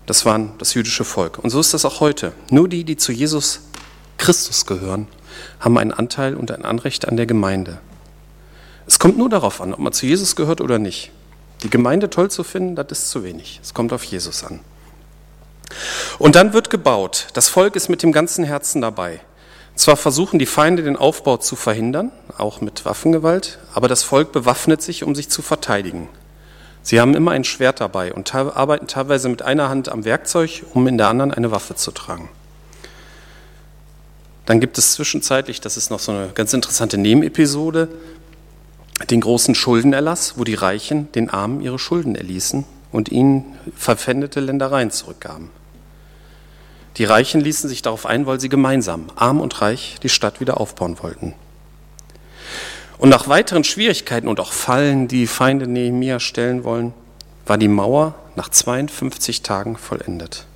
Das 0.06 0.24
waren 0.24 0.54
das 0.56 0.72
jüdische 0.72 1.04
Volk. 1.04 1.38
Und 1.38 1.50
so 1.50 1.60
ist 1.60 1.74
das 1.74 1.84
auch 1.84 2.00
heute. 2.00 2.32
Nur 2.50 2.66
die, 2.66 2.82
die 2.82 2.96
zu 2.96 3.12
Jesus 3.12 3.60
Christus 4.16 4.64
gehören, 4.64 5.06
haben 5.60 5.76
einen 5.76 5.92
Anteil 5.92 6.34
und 6.34 6.50
ein 6.50 6.64
Anrecht 6.64 7.06
an 7.06 7.18
der 7.18 7.26
Gemeinde. 7.26 7.80
Es 8.86 8.98
kommt 8.98 9.18
nur 9.18 9.28
darauf 9.28 9.60
an, 9.60 9.74
ob 9.74 9.80
man 9.80 9.92
zu 9.92 10.06
Jesus 10.06 10.34
gehört 10.34 10.62
oder 10.62 10.78
nicht. 10.78 11.12
Die 11.62 11.68
Gemeinde 11.68 12.08
toll 12.08 12.30
zu 12.30 12.42
finden, 12.42 12.74
das 12.74 12.86
ist 12.90 13.10
zu 13.10 13.22
wenig. 13.22 13.60
Es 13.62 13.74
kommt 13.74 13.92
auf 13.92 14.02
Jesus 14.04 14.44
an. 14.44 14.60
Und 16.18 16.34
dann 16.34 16.52
wird 16.52 16.70
gebaut. 16.70 17.28
Das 17.34 17.48
Volk 17.48 17.76
ist 17.76 17.88
mit 17.88 18.02
dem 18.02 18.12
ganzen 18.12 18.44
Herzen 18.44 18.80
dabei. 18.80 19.20
Zwar 19.74 19.96
versuchen 19.96 20.40
die 20.40 20.46
Feinde 20.46 20.82
den 20.82 20.96
Aufbau 20.96 21.36
zu 21.36 21.54
verhindern, 21.54 22.10
auch 22.36 22.60
mit 22.60 22.84
Waffengewalt, 22.84 23.60
aber 23.74 23.86
das 23.86 24.02
Volk 24.02 24.32
bewaffnet 24.32 24.82
sich, 24.82 25.04
um 25.04 25.14
sich 25.14 25.28
zu 25.28 25.40
verteidigen. 25.40 26.08
Sie 26.82 27.00
haben 27.00 27.14
immer 27.14 27.30
ein 27.30 27.44
Schwert 27.44 27.80
dabei 27.80 28.12
und 28.12 28.34
arbeiten 28.34 28.88
teilweise 28.88 29.28
mit 29.28 29.42
einer 29.42 29.68
Hand 29.68 29.88
am 29.88 30.04
Werkzeug, 30.04 30.64
um 30.74 30.88
in 30.88 30.98
der 30.98 31.08
anderen 31.08 31.32
eine 31.32 31.52
Waffe 31.52 31.76
zu 31.76 31.92
tragen. 31.92 32.28
Dann 34.46 34.58
gibt 34.58 34.78
es 34.78 34.94
zwischenzeitlich, 34.94 35.60
das 35.60 35.76
ist 35.76 35.90
noch 35.90 36.00
so 36.00 36.10
eine 36.10 36.30
ganz 36.34 36.52
interessante 36.54 36.96
Nebenepisode, 36.96 37.88
den 39.10 39.20
großen 39.20 39.54
Schuldenerlass, 39.54 40.38
wo 40.38 40.44
die 40.44 40.54
Reichen 40.54 41.12
den 41.12 41.30
Armen 41.30 41.60
ihre 41.60 41.78
Schulden 41.78 42.16
erließen 42.16 42.64
und 42.90 43.10
ihnen 43.10 43.44
verpfändete 43.76 44.40
Ländereien 44.40 44.90
zurückgaben. 44.90 45.50
Die 46.98 47.04
Reichen 47.04 47.40
ließen 47.40 47.68
sich 47.68 47.80
darauf 47.80 48.06
ein, 48.06 48.26
weil 48.26 48.40
sie 48.40 48.48
gemeinsam, 48.48 49.06
arm 49.14 49.40
und 49.40 49.62
reich, 49.62 49.98
die 50.02 50.08
Stadt 50.08 50.40
wieder 50.40 50.60
aufbauen 50.60 50.98
wollten. 51.00 51.34
Und 52.98 53.08
nach 53.08 53.28
weiteren 53.28 53.62
Schwierigkeiten 53.62 54.26
und 54.26 54.40
auch 54.40 54.52
Fallen, 54.52 55.06
die 55.06 55.28
Feinde 55.28 55.68
Nehemia 55.68 56.18
stellen 56.18 56.64
wollen, 56.64 56.92
war 57.46 57.56
die 57.56 57.68
Mauer 57.68 58.16
nach 58.34 58.48
52 58.48 59.42
Tagen 59.42 59.76
vollendet. 59.76 60.46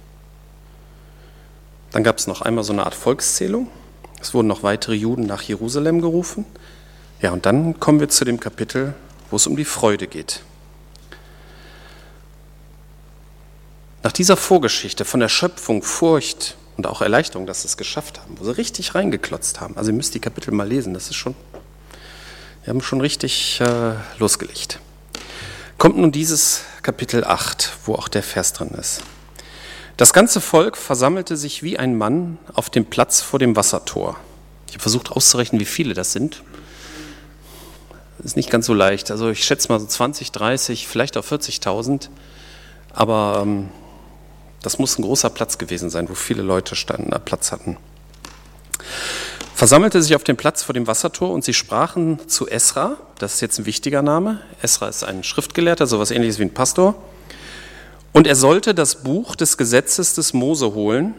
Dann 1.93 2.03
gab 2.03 2.19
es 2.19 2.27
noch 2.27 2.43
einmal 2.43 2.65
so 2.65 2.73
eine 2.73 2.85
Art 2.85 2.95
Volkszählung. 2.97 3.69
Es 4.21 4.35
wurden 4.35 4.49
noch 4.49 4.65
weitere 4.65 4.95
Juden 4.95 5.27
nach 5.27 5.43
Jerusalem 5.43 6.01
gerufen. 6.01 6.45
Ja, 7.21 7.31
und 7.31 7.47
dann 7.47 7.79
kommen 7.79 8.01
wir 8.01 8.09
zu 8.09 8.25
dem 8.25 8.41
Kapitel, 8.41 8.95
wo 9.31 9.37
es 9.37 9.47
um 9.47 9.57
die 9.57 9.65
Freude 9.65 10.09
geht. 10.09 10.43
Nach 14.03 14.13
dieser 14.13 14.37
Vorgeschichte 14.37 15.05
von 15.05 15.21
der 15.21 15.29
Schöpfung, 15.29 15.83
Furcht 15.83 16.57
und 16.77 16.89
auch 16.89 17.03
Erleichterung, 17.03 17.47
dass 17.47 17.63
sie 17.63 17.69
es 17.69 17.77
geschafft 17.77 18.21
haben, 18.21 18.37
wo 18.39 18.45
sie 18.45 18.57
richtig 18.57 18.97
reingeklotzt 18.97 19.61
haben. 19.61 19.77
Also 19.77 19.91
ihr 19.91 19.97
müsst 19.97 20.15
die 20.15 20.21
Kapitel 20.21 20.53
mal 20.53 20.67
lesen, 20.67 20.93
das 20.93 21.09
ist 21.09 21.15
schon, 21.15 21.37
wir 22.65 22.73
haben 22.73 22.81
schon 22.81 23.01
richtig 23.01 23.61
äh, 23.61 23.95
losgelegt. 24.19 24.81
Kommt 25.79 25.99
nun 25.99 26.11
dieses 26.11 26.63
Kapitel 26.83 27.25
8, 27.25 27.73
wo 27.87 27.95
auch 27.95 28.09
der 28.09 28.23
Vers 28.23 28.53
drin 28.53 28.71
ist. 28.71 29.03
Das 29.97 30.13
ganze 30.13 30.41
Volk 30.41 30.77
versammelte 30.77 31.37
sich 31.37 31.63
wie 31.63 31.79
ein 31.79 31.97
Mann 31.97 32.39
auf 32.55 32.71
dem 32.71 32.87
Platz 32.87 33.21
vor 33.21 33.39
dem 33.39 33.55
Wassertor. 33.55 34.17
Ich 34.69 34.75
habe 34.75 34.83
versucht 34.83 35.13
auszurechnen, 35.13 35.61
wie 35.61 35.67
viele 35.67 35.95
das 35.95 36.13
sind. 36.13 36.43
Das 38.19 38.27
ist 38.27 38.37
nicht 38.37 38.51
ganz 38.51 38.67
so 38.67 38.75
leicht. 38.75 39.11
Also 39.11 39.31
ich 39.31 39.45
schätze 39.45 39.69
mal 39.69 39.79
so 39.79 39.87
20, 39.87 40.33
30, 40.33 40.89
vielleicht 40.89 41.17
auch 41.17 41.25
40.000. 41.25 42.09
Aber 42.95 43.41
ähm, 43.43 43.69
das 44.63 44.79
muss 44.79 44.99
ein 44.99 45.03
großer 45.03 45.31
Platz 45.31 45.59
gewesen 45.59 45.91
sein, 45.91 46.09
wo 46.09 46.15
viele 46.15 46.43
Leute 46.43 46.77
standen, 46.77 47.11
Platz 47.25 47.53
hatten. 47.53 47.77
Versammelte 49.55 50.03
sich 50.03 50.17
auf 50.17 50.25
dem 50.25 50.37
Platz 50.37 50.63
vor 50.63 50.73
dem 50.73 50.87
Wassertor 50.87 51.31
und 51.31 51.45
sie 51.45 51.55
sprachen 51.55 52.19
zu 52.29 52.49
Esra, 52.49 52.97
das 53.19 53.35
ist 53.35 53.41
jetzt 53.43 53.59
ein 53.61 53.67
wichtiger 53.67 54.03
Name. 54.03 54.41
Esra 54.61 54.89
ist 54.89 55.05
ein 55.05 55.23
Schriftgelehrter, 55.23 55.87
sowas 55.87 56.11
ähnliches 56.11 56.41
wie 56.41 56.45
ein 56.45 56.55
Pastor. 56.55 56.97
Und 58.13 58.27
er 58.27 58.35
sollte 58.35 58.75
das 58.75 59.05
Buch 59.05 59.37
des 59.37 59.57
Gesetzes 59.57 60.15
des 60.15 60.33
Mose 60.33 60.75
holen, 60.75 61.15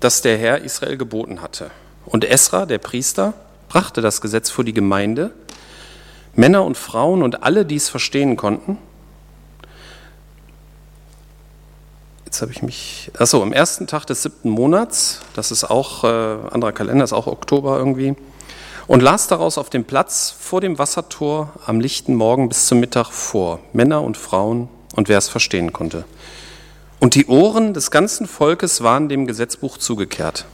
das 0.00 0.22
der 0.22 0.36
Herr 0.38 0.62
Israel 0.62 0.96
geboten 0.96 1.40
hatte. 1.40 1.70
Und 2.06 2.24
Esra, 2.24 2.66
der 2.66 2.78
Priester, 2.78 3.34
brachte 3.68 4.00
das 4.00 4.20
Gesetz 4.20 4.50
vor 4.50 4.64
die 4.64 4.74
Gemeinde, 4.74 5.30
Männer 6.34 6.64
und 6.64 6.76
Frauen 6.76 7.22
und 7.22 7.44
alle, 7.44 7.64
die 7.64 7.76
es 7.76 7.88
verstehen 7.88 8.36
konnten, 8.36 8.78
jetzt 12.34 12.42
habe 12.42 12.50
ich 12.50 12.62
mich, 12.62 13.12
achso, 13.16 13.40
am 13.42 13.52
ersten 13.52 13.86
Tag 13.86 14.06
des 14.06 14.24
siebten 14.24 14.50
Monats, 14.50 15.20
das 15.34 15.52
ist 15.52 15.62
auch, 15.70 16.02
äh, 16.02 16.06
anderer 16.50 16.72
Kalender, 16.72 17.04
ist 17.04 17.12
auch 17.12 17.28
Oktober 17.28 17.78
irgendwie, 17.78 18.16
und 18.88 19.02
las 19.04 19.28
daraus 19.28 19.56
auf 19.56 19.70
dem 19.70 19.84
Platz 19.84 20.34
vor 20.36 20.60
dem 20.60 20.76
Wassertor 20.76 21.52
am 21.64 21.78
lichten 21.78 22.16
Morgen 22.16 22.48
bis 22.48 22.66
zum 22.66 22.80
Mittag 22.80 23.12
vor, 23.12 23.60
Männer 23.72 24.02
und 24.02 24.16
Frauen 24.16 24.68
und 24.96 25.08
wer 25.08 25.16
es 25.16 25.28
verstehen 25.28 25.72
konnte. 25.72 26.06
Und 26.98 27.14
die 27.14 27.26
Ohren 27.26 27.72
des 27.72 27.92
ganzen 27.92 28.26
Volkes 28.26 28.82
waren 28.82 29.08
dem 29.08 29.28
Gesetzbuch 29.28 29.78
zugekehrt. 29.78 30.44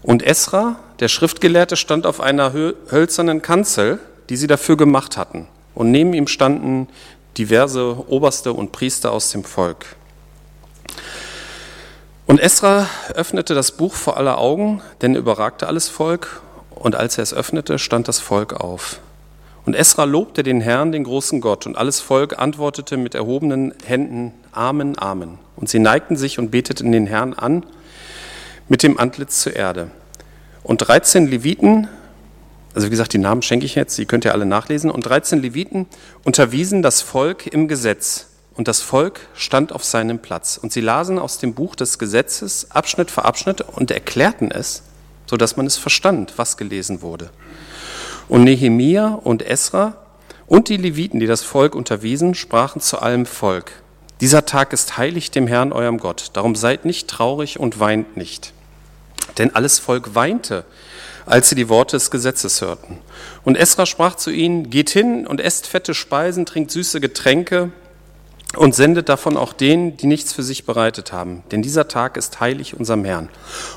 Und 0.00 0.22
Esra, 0.22 0.76
der 1.00 1.08
Schriftgelehrte, 1.08 1.76
stand 1.76 2.06
auf 2.06 2.20
einer 2.22 2.54
hölzernen 2.54 3.42
Kanzel, 3.42 3.98
die 4.30 4.36
sie 4.36 4.46
dafür 4.46 4.78
gemacht 4.78 5.18
hatten. 5.18 5.48
Und 5.74 5.90
neben 5.90 6.14
ihm 6.14 6.28
standen 6.28 6.88
diverse 7.36 8.08
Oberste 8.08 8.54
und 8.54 8.72
Priester 8.72 9.12
aus 9.12 9.30
dem 9.32 9.44
Volk. 9.44 9.97
Und 12.28 12.40
Esra 12.40 12.86
öffnete 13.14 13.54
das 13.54 13.72
Buch 13.72 13.94
vor 13.94 14.18
aller 14.18 14.36
Augen, 14.36 14.82
denn 15.00 15.14
er 15.14 15.20
überragte 15.20 15.66
alles 15.66 15.88
Volk, 15.88 16.42
und 16.74 16.94
als 16.94 17.16
er 17.16 17.22
es 17.22 17.32
öffnete, 17.32 17.78
stand 17.78 18.06
das 18.06 18.20
Volk 18.20 18.52
auf. 18.52 19.00
Und 19.64 19.74
Esra 19.74 20.04
lobte 20.04 20.42
den 20.42 20.60
Herrn, 20.60 20.92
den 20.92 21.04
großen 21.04 21.40
Gott, 21.40 21.64
und 21.64 21.78
alles 21.78 22.00
Volk 22.00 22.38
antwortete 22.38 22.98
mit 22.98 23.14
erhobenen 23.14 23.72
Händen, 23.82 24.34
Amen, 24.52 24.98
Amen. 24.98 25.38
Und 25.56 25.70
sie 25.70 25.78
neigten 25.78 26.16
sich 26.16 26.38
und 26.38 26.50
beteten 26.50 26.92
den 26.92 27.06
Herrn 27.06 27.32
an 27.32 27.64
mit 28.68 28.82
dem 28.82 28.98
Antlitz 28.98 29.40
zur 29.40 29.56
Erde. 29.56 29.90
Und 30.62 30.86
13 30.86 31.28
Leviten, 31.28 31.88
also 32.74 32.88
wie 32.88 32.90
gesagt, 32.90 33.14
die 33.14 33.18
Namen 33.18 33.40
schenke 33.40 33.64
ich 33.64 33.74
jetzt, 33.74 33.96
die 33.96 34.04
könnt 34.04 34.26
ihr 34.26 34.34
alle 34.34 34.44
nachlesen, 34.44 34.90
und 34.90 35.00
13 35.00 35.40
Leviten 35.40 35.86
unterwiesen 36.24 36.82
das 36.82 37.00
Volk 37.00 37.46
im 37.46 37.68
Gesetz 37.68 38.26
und 38.58 38.66
das 38.66 38.80
Volk 38.80 39.20
stand 39.34 39.72
auf 39.72 39.84
seinem 39.84 40.18
Platz. 40.18 40.58
Und 40.60 40.72
sie 40.72 40.80
lasen 40.80 41.20
aus 41.20 41.38
dem 41.38 41.54
Buch 41.54 41.76
des 41.76 41.96
Gesetzes 41.96 42.66
Abschnitt 42.72 43.08
für 43.08 43.24
Abschnitt 43.24 43.60
und 43.60 43.92
erklärten 43.92 44.50
es, 44.50 44.82
sodass 45.26 45.56
man 45.56 45.64
es 45.64 45.76
verstand, 45.76 46.34
was 46.38 46.56
gelesen 46.56 47.00
wurde. 47.00 47.30
Und 48.26 48.42
Nehemia 48.42 49.10
und 49.22 49.46
Esra 49.46 49.96
und 50.48 50.68
die 50.68 50.76
Leviten, 50.76 51.20
die 51.20 51.28
das 51.28 51.44
Volk 51.44 51.76
unterwiesen, 51.76 52.34
sprachen 52.34 52.80
zu 52.80 52.98
allem 52.98 53.26
Volk. 53.26 53.70
Dieser 54.20 54.44
Tag 54.44 54.72
ist 54.72 54.98
heilig 54.98 55.30
dem 55.30 55.46
Herrn, 55.46 55.72
eurem 55.72 55.98
Gott. 55.98 56.30
Darum 56.32 56.56
seid 56.56 56.84
nicht 56.84 57.06
traurig 57.06 57.60
und 57.60 57.78
weint 57.78 58.16
nicht. 58.16 58.52
Denn 59.38 59.54
alles 59.54 59.78
Volk 59.78 60.16
weinte, 60.16 60.64
als 61.26 61.48
sie 61.48 61.54
die 61.54 61.68
Worte 61.68 61.94
des 61.94 62.10
Gesetzes 62.10 62.60
hörten. 62.60 62.98
Und 63.44 63.56
Esra 63.56 63.86
sprach 63.86 64.16
zu 64.16 64.32
ihnen, 64.32 64.68
geht 64.68 64.90
hin 64.90 65.28
und 65.28 65.40
esst 65.40 65.68
fette 65.68 65.94
Speisen, 65.94 66.44
trinkt 66.44 66.72
süße 66.72 67.00
Getränke, 67.00 67.70
und 68.56 68.74
sendet 68.74 69.08
davon 69.08 69.36
auch 69.36 69.52
denen, 69.52 69.96
die 69.96 70.06
nichts 70.06 70.32
für 70.32 70.42
sich 70.42 70.64
bereitet 70.64 71.12
haben. 71.12 71.42
Denn 71.50 71.62
dieser 71.62 71.88
Tag 71.88 72.16
ist 72.16 72.40
heilig 72.40 72.74
unserem 72.74 73.04
Herrn. 73.04 73.28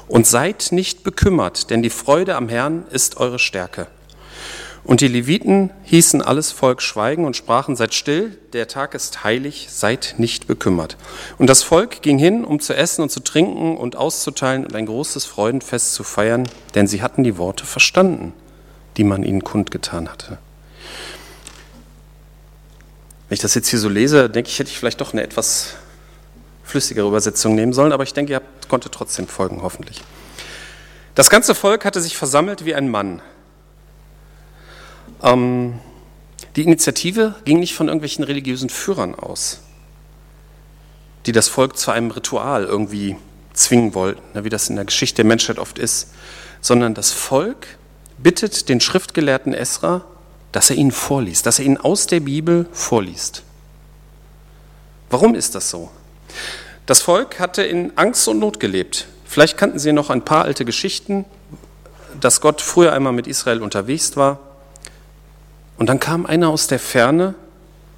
Und 0.08 0.28
seid 0.28 0.70
nicht 0.72 1.04
bekümmert, 1.04 1.70
denn 1.70 1.82
die 1.82 1.90
Freude 1.90 2.36
am 2.36 2.48
Herrn 2.48 2.86
ist 2.90 3.18
eure 3.18 3.40
Stärke. 3.40 3.88
Und 4.84 5.02
die 5.02 5.08
Leviten 5.08 5.70
hießen 5.84 6.24
alles 6.24 6.52
Volk 6.52 6.82
schweigen 6.82 7.26
und 7.26 7.36
sprachen, 7.36 7.76
seid 7.76 7.94
still, 7.94 8.38
der 8.54 8.68
Tag 8.68 8.96
ist 8.96 9.24
heilig, 9.24 9.68
seid 9.70 10.16
nicht 10.18 10.48
bekümmert. 10.48 10.98
Und 11.38 11.48
das 11.48 11.62
Volk 11.62 12.02
ging 12.02 12.18
hin, 12.18 12.44
um 12.44 12.60
zu 12.60 12.74
essen 12.74 13.04
und 13.04 13.12
zu 13.12 13.20
trinken 13.20 13.78
und 13.78 13.96
auszuteilen 13.96 14.66
und 14.66 14.76
ein 14.76 14.88
großes 14.88 15.26
Freudenfest 15.26 15.94
zu 15.94 16.04
feiern, 16.04 16.50
denn 16.74 16.88
sie 16.88 17.04
hatten 17.04 17.24
die 17.24 17.38
Worte 17.38 17.66
verstanden, 17.66 18.34
die 18.98 19.04
man 19.04 19.22
ihnen 19.22 19.44
kundgetan 19.44 20.10
hatte. 20.10 20.40
Wenn 23.32 23.36
ich 23.36 23.42
das 23.42 23.56
jetzt 23.56 23.70
hier 23.70 23.80
so 23.80 23.88
lese, 23.88 24.30
denke 24.30 24.50
ich, 24.50 24.60
hätte 24.60 24.70
ich 24.70 24.78
vielleicht 24.78 25.00
doch 25.00 25.14
eine 25.14 25.24
etwas 25.24 25.76
flüssigere 26.66 27.08
Übersetzung 27.08 27.56
nehmen 27.56 27.72
sollen, 27.72 27.94
aber 27.94 28.04
ich 28.04 28.14
denke, 28.14 28.34
ihr 28.34 28.36
habt, 28.36 28.68
konntet 28.68 28.92
trotzdem 28.92 29.26
folgen, 29.26 29.62
hoffentlich. 29.62 30.02
Das 31.16 31.30
ganze 31.30 31.56
Volk 31.56 31.86
hatte 31.86 32.02
sich 32.02 32.18
versammelt 32.18 32.66
wie 32.66 32.76
ein 32.76 32.90
Mann. 32.90 33.22
Ähm, 35.24 35.80
die 36.58 36.64
Initiative 36.64 37.36
ging 37.46 37.62
nicht 37.62 37.74
von 37.74 37.88
irgendwelchen 37.88 38.26
religiösen 38.26 38.68
Führern 38.68 39.16
aus, 39.16 39.62
die 41.26 41.32
das 41.32 41.48
Volk 41.48 41.78
zu 41.78 41.92
einem 41.92 42.12
Ritual 42.12 42.66
irgendwie 42.66 43.16
zwingen 43.54 43.94
wollten, 43.94 44.22
ne, 44.34 44.44
wie 44.44 44.50
das 44.50 44.68
in 44.68 44.76
der 44.76 44.84
Geschichte 44.84 45.22
der 45.24 45.26
Menschheit 45.26 45.58
oft 45.58 45.80
ist, 45.80 46.10
sondern 46.60 46.96
das 46.96 47.14
Volk 47.14 47.66
bittet 48.18 48.68
den 48.68 48.82
Schriftgelehrten 48.82 49.54
Esra, 49.54 50.04
dass 50.52 50.70
er 50.70 50.76
ihnen 50.76 50.92
vorliest, 50.92 51.46
dass 51.46 51.60
er 51.60 51.66
ihnen 51.66 51.78
aus 51.78 52.08
der 52.08 52.20
Bibel 52.20 52.68
vorliest. 52.72 53.44
Warum 55.10 55.36
ist 55.36 55.56
das 55.56 55.70
so? 55.70 55.90
Das 56.86 57.02
Volk 57.02 57.40
hatte 57.40 57.64
in 57.64 57.98
Angst 57.98 58.28
und 58.28 58.40
Not 58.40 58.60
gelebt. 58.60 59.08
Vielleicht 59.26 59.58
kannten 59.58 59.80
sie 59.80 59.94
noch 59.94 60.10
ein 60.10 60.26
paar 60.26 60.46
alte 60.46 60.66
Geschichten, 60.66 61.26
dass 62.20 62.42
Gott 62.42 62.62
früher 62.62 62.94
einmal 62.94 63.14
mit 63.14 63.28
Israel 63.28 63.62
unterwegs 63.62 64.18
war. 64.18 64.40
Und 65.78 65.88
dann 65.88 66.00
kam 66.00 66.26
einer 66.26 66.50
aus 66.50 66.68
der 66.68 66.80
Ferne 66.80 67.36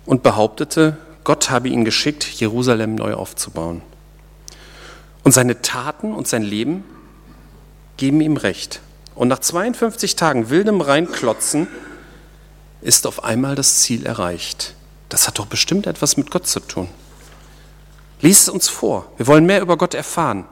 und 0.05 0.23
behauptete, 0.23 0.97
Gott 1.23 1.49
habe 1.49 1.69
ihn 1.69 1.85
geschickt, 1.85 2.25
Jerusalem 2.25 2.95
neu 2.95 3.13
aufzubauen. 3.13 3.81
Und 5.23 5.31
seine 5.31 5.61
Taten 5.61 6.13
und 6.13 6.27
sein 6.27 6.43
Leben 6.43 6.83
geben 7.97 8.21
ihm 8.21 8.37
recht. 8.37 8.81
Und 9.15 9.27
nach 9.27 9.39
52 9.39 10.15
Tagen 10.15 10.49
wildem 10.49 10.81
Reinklotzen 10.81 11.67
ist 12.83 13.07
auf 13.07 13.23
einmal 13.23 13.55
das 13.55 13.79
Ziel 13.79 14.05
erreicht. 14.05 14.75
Das 15.09 15.27
hat 15.27 15.39
doch 15.39 15.45
bestimmt 15.45 15.87
etwas 15.87 16.17
mit 16.17 16.31
Gott 16.31 16.47
zu 16.47 16.59
tun. 16.59 16.89
Lies 18.21 18.43
es 18.43 18.49
uns 18.49 18.69
vor. 18.69 19.11
Wir 19.17 19.27
wollen 19.27 19.45
mehr 19.45 19.61
über 19.61 19.77
Gott 19.77 19.93
erfahren. 19.93 20.45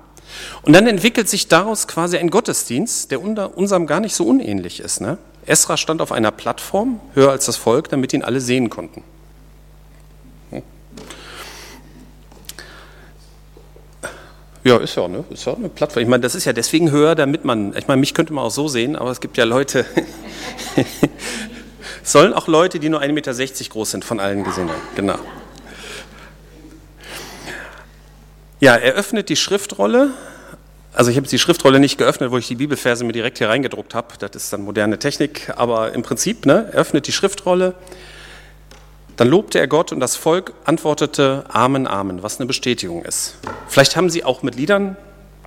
Und 0.61 0.73
dann 0.73 0.87
entwickelt 0.87 1.29
sich 1.29 1.47
daraus 1.47 1.87
quasi 1.87 2.17
ein 2.17 2.29
Gottesdienst, 2.29 3.11
der 3.11 3.21
unserem 3.21 3.87
gar 3.87 3.99
nicht 3.99 4.15
so 4.15 4.25
unähnlich 4.25 4.79
ist. 4.79 5.01
Ne? 5.01 5.17
Esra 5.45 5.77
stand 5.77 6.01
auf 6.01 6.11
einer 6.11 6.31
Plattform, 6.31 6.99
höher 7.13 7.31
als 7.31 7.45
das 7.45 7.57
Volk, 7.57 7.89
damit 7.89 8.13
ihn 8.13 8.23
alle 8.23 8.39
sehen 8.39 8.69
konnten. 8.69 9.03
Ja, 14.63 14.77
ist 14.77 14.95
ja, 14.95 15.07
ne? 15.07 15.23
ist 15.31 15.45
ja 15.45 15.55
eine 15.55 15.69
Plattform. 15.69 16.03
Ich 16.03 16.09
meine, 16.09 16.21
das 16.21 16.35
ist 16.35 16.45
ja 16.45 16.53
deswegen 16.53 16.91
höher, 16.91 17.15
damit 17.15 17.45
man, 17.45 17.75
ich 17.75 17.87
meine, 17.87 17.99
mich 17.99 18.13
könnte 18.13 18.31
man 18.31 18.45
auch 18.45 18.51
so 18.51 18.67
sehen, 18.67 18.95
aber 18.95 19.09
es 19.09 19.19
gibt 19.19 19.37
ja 19.37 19.43
Leute, 19.43 19.85
sollen 22.03 22.33
auch 22.33 22.47
Leute, 22.47 22.79
die 22.79 22.89
nur 22.89 23.01
1,60 23.01 23.11
Meter 23.13 23.33
groß 23.69 23.91
sind, 23.91 24.05
von 24.05 24.19
allen 24.19 24.43
gesehen 24.43 24.67
werden. 24.67 24.81
Genau. 24.95 25.19
Ja, 28.59 28.75
er 28.75 28.93
öffnet 28.93 29.29
die 29.29 29.35
Schriftrolle. 29.35 30.11
Also 30.93 31.09
ich 31.09 31.17
habe 31.17 31.27
die 31.27 31.39
Schriftrolle 31.39 31.79
nicht 31.79 31.97
geöffnet, 31.97 32.31
wo 32.31 32.37
ich 32.37 32.47
die 32.47 32.55
Bibelverse 32.55 33.03
mir 33.03 33.13
direkt 33.13 33.37
hier 33.37 33.49
reingedruckt 33.49 33.95
habe. 33.95 34.09
Das 34.19 34.31
ist 34.35 34.53
dann 34.53 34.61
moderne 34.63 34.99
Technik. 34.99 35.51
Aber 35.55 35.93
im 35.93 36.03
Prinzip, 36.03 36.45
ne, 36.45 36.69
er 36.71 36.79
öffnet 36.79 37.07
die 37.07 37.11
Schriftrolle. 37.11 37.73
Dann 39.17 39.27
lobte 39.27 39.59
er 39.59 39.67
Gott 39.67 39.91
und 39.91 39.99
das 39.99 40.15
Volk 40.15 40.53
antwortete 40.63 41.43
Amen, 41.49 41.87
Amen, 41.87 42.23
was 42.23 42.39
eine 42.39 42.47
Bestätigung 42.47 43.03
ist. 43.03 43.37
Vielleicht 43.67 43.95
haben 43.95 44.09
sie 44.09 44.23
auch 44.23 44.43
mit 44.43 44.55
Liedern 44.55 44.97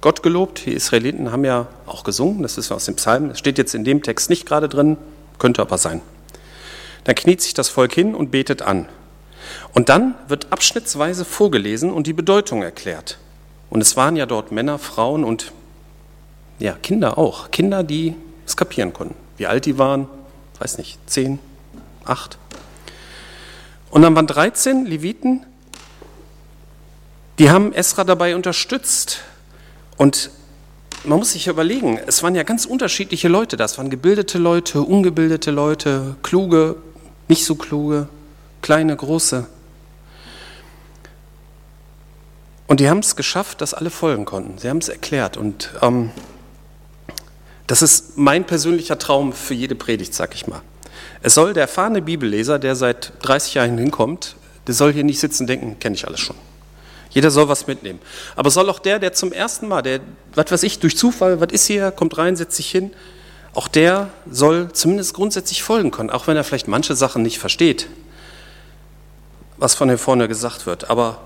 Gott 0.01 0.23
gelobt. 0.23 0.67
Die 0.67 0.73
Israeliten 0.73 1.33
haben 1.33 1.45
ja 1.45 1.67
auch 1.87 2.05
gesungen, 2.05 2.43
das 2.43 2.57
wissen 2.57 2.71
wir 2.71 2.77
aus 2.77 2.85
dem 2.85 2.97
Psalm. 2.97 3.29
Das 3.29 3.39
steht 3.39 3.59
jetzt 3.59 3.75
in 3.75 3.85
dem 3.85 4.03
Text 4.03 4.29
nicht 4.31 4.47
gerade 4.47 4.69
drin, 4.69 4.97
könnte 5.39 5.63
aber 5.63 5.79
sein. 5.79 6.03
Dann 7.05 7.15
kniet 7.15 7.43
sich 7.43 7.55
das 7.55 7.69
Volk 7.69 7.93
hin 7.93 8.15
und 8.15 8.31
betet 8.31 8.63
an. 8.63 8.89
Und 9.73 9.89
dann 9.89 10.15
wird 10.29 10.53
abschnittsweise 10.53 11.25
vorgelesen 11.25 11.93
und 11.93 12.07
die 12.07 12.13
Bedeutung 12.13 12.63
erklärt. 12.63 13.19
Und 13.71 13.81
es 13.81 13.97
waren 13.97 14.17
ja 14.17 14.27
dort 14.27 14.53
Männer, 14.53 14.79
Frauen 14.79 15.25
und 15.25 15.53
ja, 16.59 16.73
Kinder 16.83 17.19
auch. 17.19 17.51
Kinder, 17.51 17.83
die 17.83 18.15
es 18.47 18.57
kapieren 18.57 18.93
konnten. 18.93 19.17
Wie 19.37 19.47
alt 19.47 19.67
die 19.67 19.79
waren, 19.79 20.09
weiß 20.61 20.79
nicht, 20.79 20.99
zehn, 21.07 21.39
acht. 22.05 22.39
Und 23.91 24.03
dann 24.03 24.15
waren 24.15 24.27
13 24.27 24.87
Leviten, 24.87 25.45
die 27.39 27.51
haben 27.51 27.73
Esra 27.73 28.05
dabei 28.05 28.37
unterstützt. 28.37 29.21
Und 29.97 30.31
man 31.05 31.19
muss 31.19 31.33
sich 31.33 31.49
überlegen, 31.49 31.99
es 32.07 32.23
waren 32.23 32.35
ja 32.35 32.45
ganz 32.45 32.65
unterschiedliche 32.65 33.29
Leute. 33.29 33.57
Das 33.57 33.77
waren 33.77 33.91
gebildete 33.91 34.39
Leute, 34.39 34.83
ungebildete 34.83 35.51
Leute, 35.51 36.17
kluge, 36.23 36.77
nicht 37.29 37.45
so 37.45 37.55
kluge, 37.55 38.09
kleine, 38.63 38.97
große. 38.97 39.47
Und 42.67 42.81
die 42.81 42.89
haben 42.89 43.01
es 43.01 43.17
geschafft, 43.17 43.61
dass 43.61 43.75
alle 43.75 43.91
folgen 43.91 44.25
konnten. 44.25 44.59
Sie 44.59 44.69
haben 44.69 44.79
es 44.79 44.89
erklärt. 44.89 45.37
Und 45.37 45.71
ähm, 45.83 46.11
das 47.67 47.83
ist 47.83 48.17
mein 48.17 48.45
persönlicher 48.45 48.99
Traum 48.99 49.33
für 49.33 49.55
jede 49.55 49.75
Predigt, 49.75 50.15
sag 50.15 50.35
ich 50.35 50.47
mal. 50.47 50.63
Es 51.23 51.35
soll 51.35 51.55
der 51.55 51.63
erfahrene 51.63 52.03
Bibelleser, 52.03 52.59
der 52.59 52.77
seit 52.77 53.13
30 53.23 53.55
Jahren 53.55 53.79
hinkommt, 53.79 54.37
der 54.67 54.75
soll 54.75 54.93
hier 54.93 55.05
nicht 55.05 55.21
sitzen 55.21 55.45
und 55.45 55.47
denken, 55.49 55.79
kenne 55.79 55.95
ich 55.95 56.07
alles 56.07 56.21
schon. 56.21 56.37
Jeder 57.11 57.31
soll 57.31 57.49
was 57.49 57.67
mitnehmen. 57.67 58.01
Aber 58.35 58.51
soll 58.51 58.69
auch 58.69 58.79
der, 58.79 58.99
der 58.99 59.13
zum 59.13 59.33
ersten 59.33 59.69
Mal, 59.69 59.83
der, 59.83 60.01
was 60.35 60.51
weiß 60.51 60.63
ich, 60.65 60.81
durch 60.81 60.97
Zufall, 60.97 61.41
was 61.41 61.53
ist 61.53 61.67
hier, 61.67 61.93
kommt 61.93 62.19
rein, 62.19 62.35
setzt 62.35 62.57
sich 62.57 62.71
hin, 62.71 62.91
auch 63.55 63.69
der 63.69 64.11
soll 64.31 64.73
zumindest 64.73 65.15
grundsätzlich 65.15 65.63
folgen 65.63 65.91
können, 65.91 66.11
auch 66.11 66.27
wenn 66.27 66.37
er 66.37 66.45
vielleicht 66.45 66.69
manche 66.69 66.95
Sachen 66.95 67.23
nicht 67.23 67.39
versteht 67.39 67.89
was 69.57 69.75
von 69.75 69.89
hier 69.89 69.99
vorne 69.99 70.29
gesagt 70.29 70.67
wird. 70.67 70.91
Aber 70.91 71.19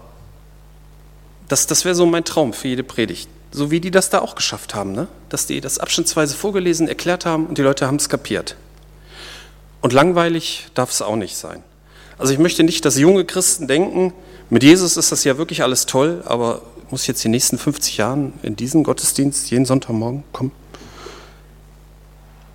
das, 1.49 1.67
das 1.67 1.85
wäre 1.85 1.95
so 1.95 2.07
mein 2.07 2.25
Traum 2.25 2.53
für 2.53 2.69
jede 2.69 2.85
Predigt. 2.85 3.29
So 3.51 3.71
wie 3.71 3.81
die 3.81 3.91
das 3.91 4.11
da 4.11 4.21
auch 4.21 4.35
geschafft 4.35 4.75
haben, 4.75 4.93
ne? 4.93 5.09
dass 5.31 5.47
die 5.47 5.61
das 5.61 5.79
abschnittsweise 5.79 6.35
vorgelesen, 6.35 6.87
erklärt 6.87 7.25
haben 7.25 7.47
und 7.47 7.57
die 7.59 7.63
Leute 7.63 7.87
haben 7.87 7.97
es 7.97 8.09
kapiert. 8.09 8.57
Und 9.81 9.93
langweilig 9.93 10.67
darf 10.75 10.91
es 10.91 11.01
auch 11.01 11.17
nicht 11.17 11.37
sein. 11.37 11.63
Also 12.19 12.33
ich 12.33 12.39
möchte 12.39 12.65
nicht, 12.65 12.85
dass 12.85 12.99
junge 12.99 13.25
Christen 13.25 13.69
denken, 13.69 14.13
mit 14.51 14.63
Jesus 14.63 14.97
ist 14.97 15.13
das 15.13 15.25
ja 15.25 15.39
wirklich 15.39 15.63
alles 15.63 15.87
toll, 15.87 16.23
aber 16.27 16.63
muss 16.91 17.07
jetzt 17.07 17.23
die 17.25 17.29
nächsten 17.29 17.59
50 17.59 17.97
Jahre 17.97 18.33
in 18.43 18.57
diesen 18.57 18.83
Gottesdienst 18.83 19.51
jeden 19.51 19.67
Sonntagmorgen 19.67 20.25
kommen? 20.33 20.53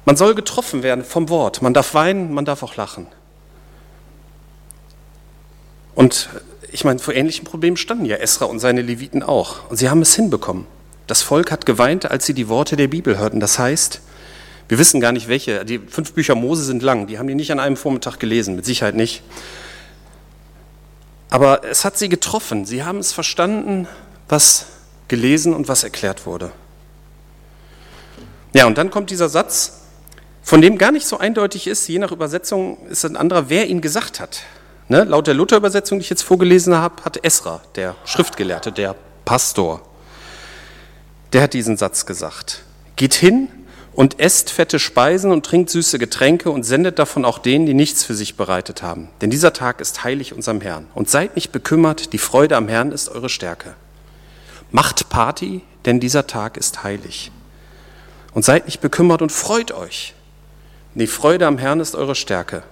Man 0.06 0.18
soll 0.18 0.36
getroffen 0.36 0.84
werden 0.84 1.04
vom 1.04 1.30
Wort. 1.30 1.62
Man 1.62 1.74
darf 1.74 1.94
weinen, 1.94 2.34
man 2.34 2.46
darf 2.46 2.64
auch 2.64 2.76
lachen. 2.76 3.08
Und 5.96 6.30
ich 6.72 6.84
meine, 6.84 7.00
vor 7.00 7.14
ähnlichen 7.14 7.46
Problemen 7.46 7.78
standen 7.78 8.06
ja 8.06 8.18
Esra 8.18 8.46
und 8.46 8.60
seine 8.60 8.82
Leviten 8.82 9.24
auch. 9.24 9.70
Und 9.70 9.78
sie 9.78 9.90
haben 9.90 10.02
es 10.02 10.16
hinbekommen. 10.16 10.66
Das 11.08 11.22
Volk 11.22 11.52
hat 11.52 11.66
geweint, 11.66 12.10
als 12.10 12.26
sie 12.26 12.34
die 12.34 12.48
Worte 12.48 12.76
der 12.76 12.88
Bibel 12.88 13.18
hörten. 13.18 13.40
Das 13.40 13.60
heißt, 13.60 14.02
wir 14.68 14.80
wissen 14.80 15.00
gar 15.00 15.12
nicht 15.12 15.28
welche. 15.28 15.66
Die 15.66 15.80
fünf 15.80 16.14
Bücher 16.14 16.36
Mose 16.36 16.64
sind 16.64 16.82
lang. 16.82 17.08
Die 17.08 17.20
haben 17.20 17.28
die 17.28 17.36
nicht 17.36 17.52
an 17.52 17.60
einem 17.60 17.78
Vormittag 17.78 18.20
gelesen, 18.20 18.56
mit 18.56 18.66
Sicherheit 18.66 18.96
nicht. 18.96 19.22
Aber 21.30 21.64
es 21.64 21.86
hat 21.86 21.98
sie 21.98 22.10
getroffen. 22.10 22.66
Sie 22.66 22.84
haben 22.84 23.00
es 23.00 23.14
verstanden, 23.14 23.88
was 24.30 24.66
gelesen 25.08 25.54
und 25.54 25.68
was 25.68 25.84
erklärt 25.84 26.26
wurde. 26.26 26.52
Ja, 28.54 28.66
und 28.66 28.78
dann 28.78 28.90
kommt 28.90 29.10
dieser 29.10 29.30
Satz, 29.30 29.83
von 30.44 30.62
dem 30.62 30.78
gar 30.78 30.92
nicht 30.92 31.08
so 31.08 31.18
eindeutig 31.18 31.68
ist, 31.68 31.88
je 31.88 32.00
nach 32.00 32.12
Übersetzung 32.12 32.86
ist 32.88 33.06
ein 33.06 33.16
anderer, 33.16 33.50
wer 33.50 33.68
ihn 33.68 33.80
gesagt 33.82 34.20
hat. 34.20 34.42
Ne? 34.90 35.06
Laut 35.06 35.26
der 35.26 35.34
Luther-Übersetzung, 35.34 36.00
die 36.00 36.04
ich 36.04 36.10
jetzt 36.10 36.22
vorgelesen 36.22 36.76
habe, 36.76 37.04
hat 37.06 37.24
Esra, 37.24 37.62
der 37.76 37.96
Schriftgelehrte, 38.04 38.72
der 38.74 38.96
Pastor, 39.24 39.82
der 41.32 41.44
hat 41.44 41.54
diesen 41.54 41.78
Satz 41.78 42.06
gesagt. 42.06 42.64
Geht 42.98 43.14
hin 43.14 43.48
und 43.94 44.20
esst 44.20 44.50
fette 44.52 44.80
Speisen 44.80 45.32
und 45.32 45.46
trinkt 45.46 45.70
süße 45.70 45.98
Getränke 45.98 46.52
und 46.52 46.64
sendet 46.64 47.00
davon 47.00 47.24
auch 47.24 47.40
denen, 47.40 47.66
die 47.66 47.74
nichts 47.74 48.04
für 48.04 48.14
sich 48.14 48.36
bereitet 48.36 48.84
haben. 48.84 49.10
Denn 49.22 49.30
dieser 49.30 49.54
Tag 49.54 49.80
ist 49.80 50.04
heilig 50.04 50.34
unserem 50.34 50.60
Herrn. 50.60 50.88
Und 50.94 51.10
seid 51.10 51.36
nicht 51.36 51.52
bekümmert, 51.52 52.12
die 52.12 52.18
Freude 52.18 52.58
am 52.58 52.68
Herrn 52.68 52.92
ist 52.92 53.08
eure 53.08 53.30
Stärke. 53.30 53.76
Macht 54.72 55.10
Party, 55.10 55.62
denn 55.86 56.00
dieser 56.00 56.28
Tag 56.28 56.58
ist 56.58 56.84
heilig. 56.84 57.32
Und 58.34 58.44
seid 58.44 58.66
nicht 58.66 58.82
bekümmert 58.82 59.22
und 59.22 59.32
freut 59.32 59.72
euch. 59.72 60.16
Die 60.96 61.08
Freude 61.08 61.48
am 61.48 61.58
Herrn 61.58 61.80
ist 61.80 61.96
eure 61.96 62.16
Stärke. 62.16 62.64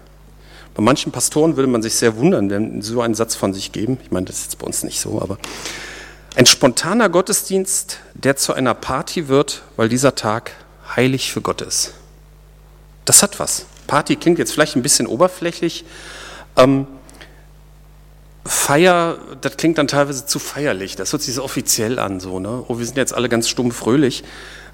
Bei 0.76 0.84
manchen 0.84 1.12
Pastoren 1.12 1.58
würde 1.58 1.68
man 1.68 1.82
sich 1.82 1.96
sehr 1.96 2.16
wundern, 2.18 2.50
wenn 2.50 2.82
sie 2.82 2.94
so 2.94 3.02
einen 3.02 3.16
Satz 3.16 3.36
von 3.36 3.54
sich 3.54 3.72
geben. 3.72 3.98
Ich 4.04 4.12
meine, 4.12 4.28
das 4.28 4.38
ist 4.38 4.44
jetzt 4.46 4.60
bei 4.60 4.68
uns 4.68 4.84
nicht 4.84 5.02
so, 5.02 5.22
aber 5.22 5.38
ein 6.36 6.46
spontaner 6.46 7.10
Gottesdienst, 7.10 8.00
der 8.14 8.38
zu 8.38 8.54
einer 8.54 8.74
Party 8.74 9.28
wird, 9.28 9.64
weil 9.76 9.90
dieser 9.90 10.16
Tag 10.16 10.52
heilig 10.96 11.34
für 11.34 11.42
Gott 11.42 11.62
ist. 11.62 11.94
Das 13.06 13.24
hat 13.24 13.40
was. 13.40 13.66
Party 13.88 14.16
klingt 14.16 14.40
jetzt 14.40 14.54
vielleicht 14.54 14.76
ein 14.76 14.84
bisschen 14.84 15.08
oberflächlich. 15.08 15.84
Ähm, 16.56 16.88
Feier, 18.46 19.18
das 19.42 19.58
klingt 19.58 19.78
dann 19.78 19.88
teilweise 19.88 20.26
zu 20.26 20.40
feierlich. 20.40 20.96
Das 20.96 21.12
hört 21.12 21.22
sich 21.22 21.36
so 21.36 21.44
offiziell 21.44 22.00
an, 22.00 22.20
so, 22.20 22.40
ne? 22.40 22.64
Oh, 22.68 22.80
wir 22.80 22.86
sind 22.86 22.98
jetzt 22.98 23.14
alle 23.14 23.30
ganz 23.30 23.50
stumm 23.50 23.72
fröhlich. 23.72 24.24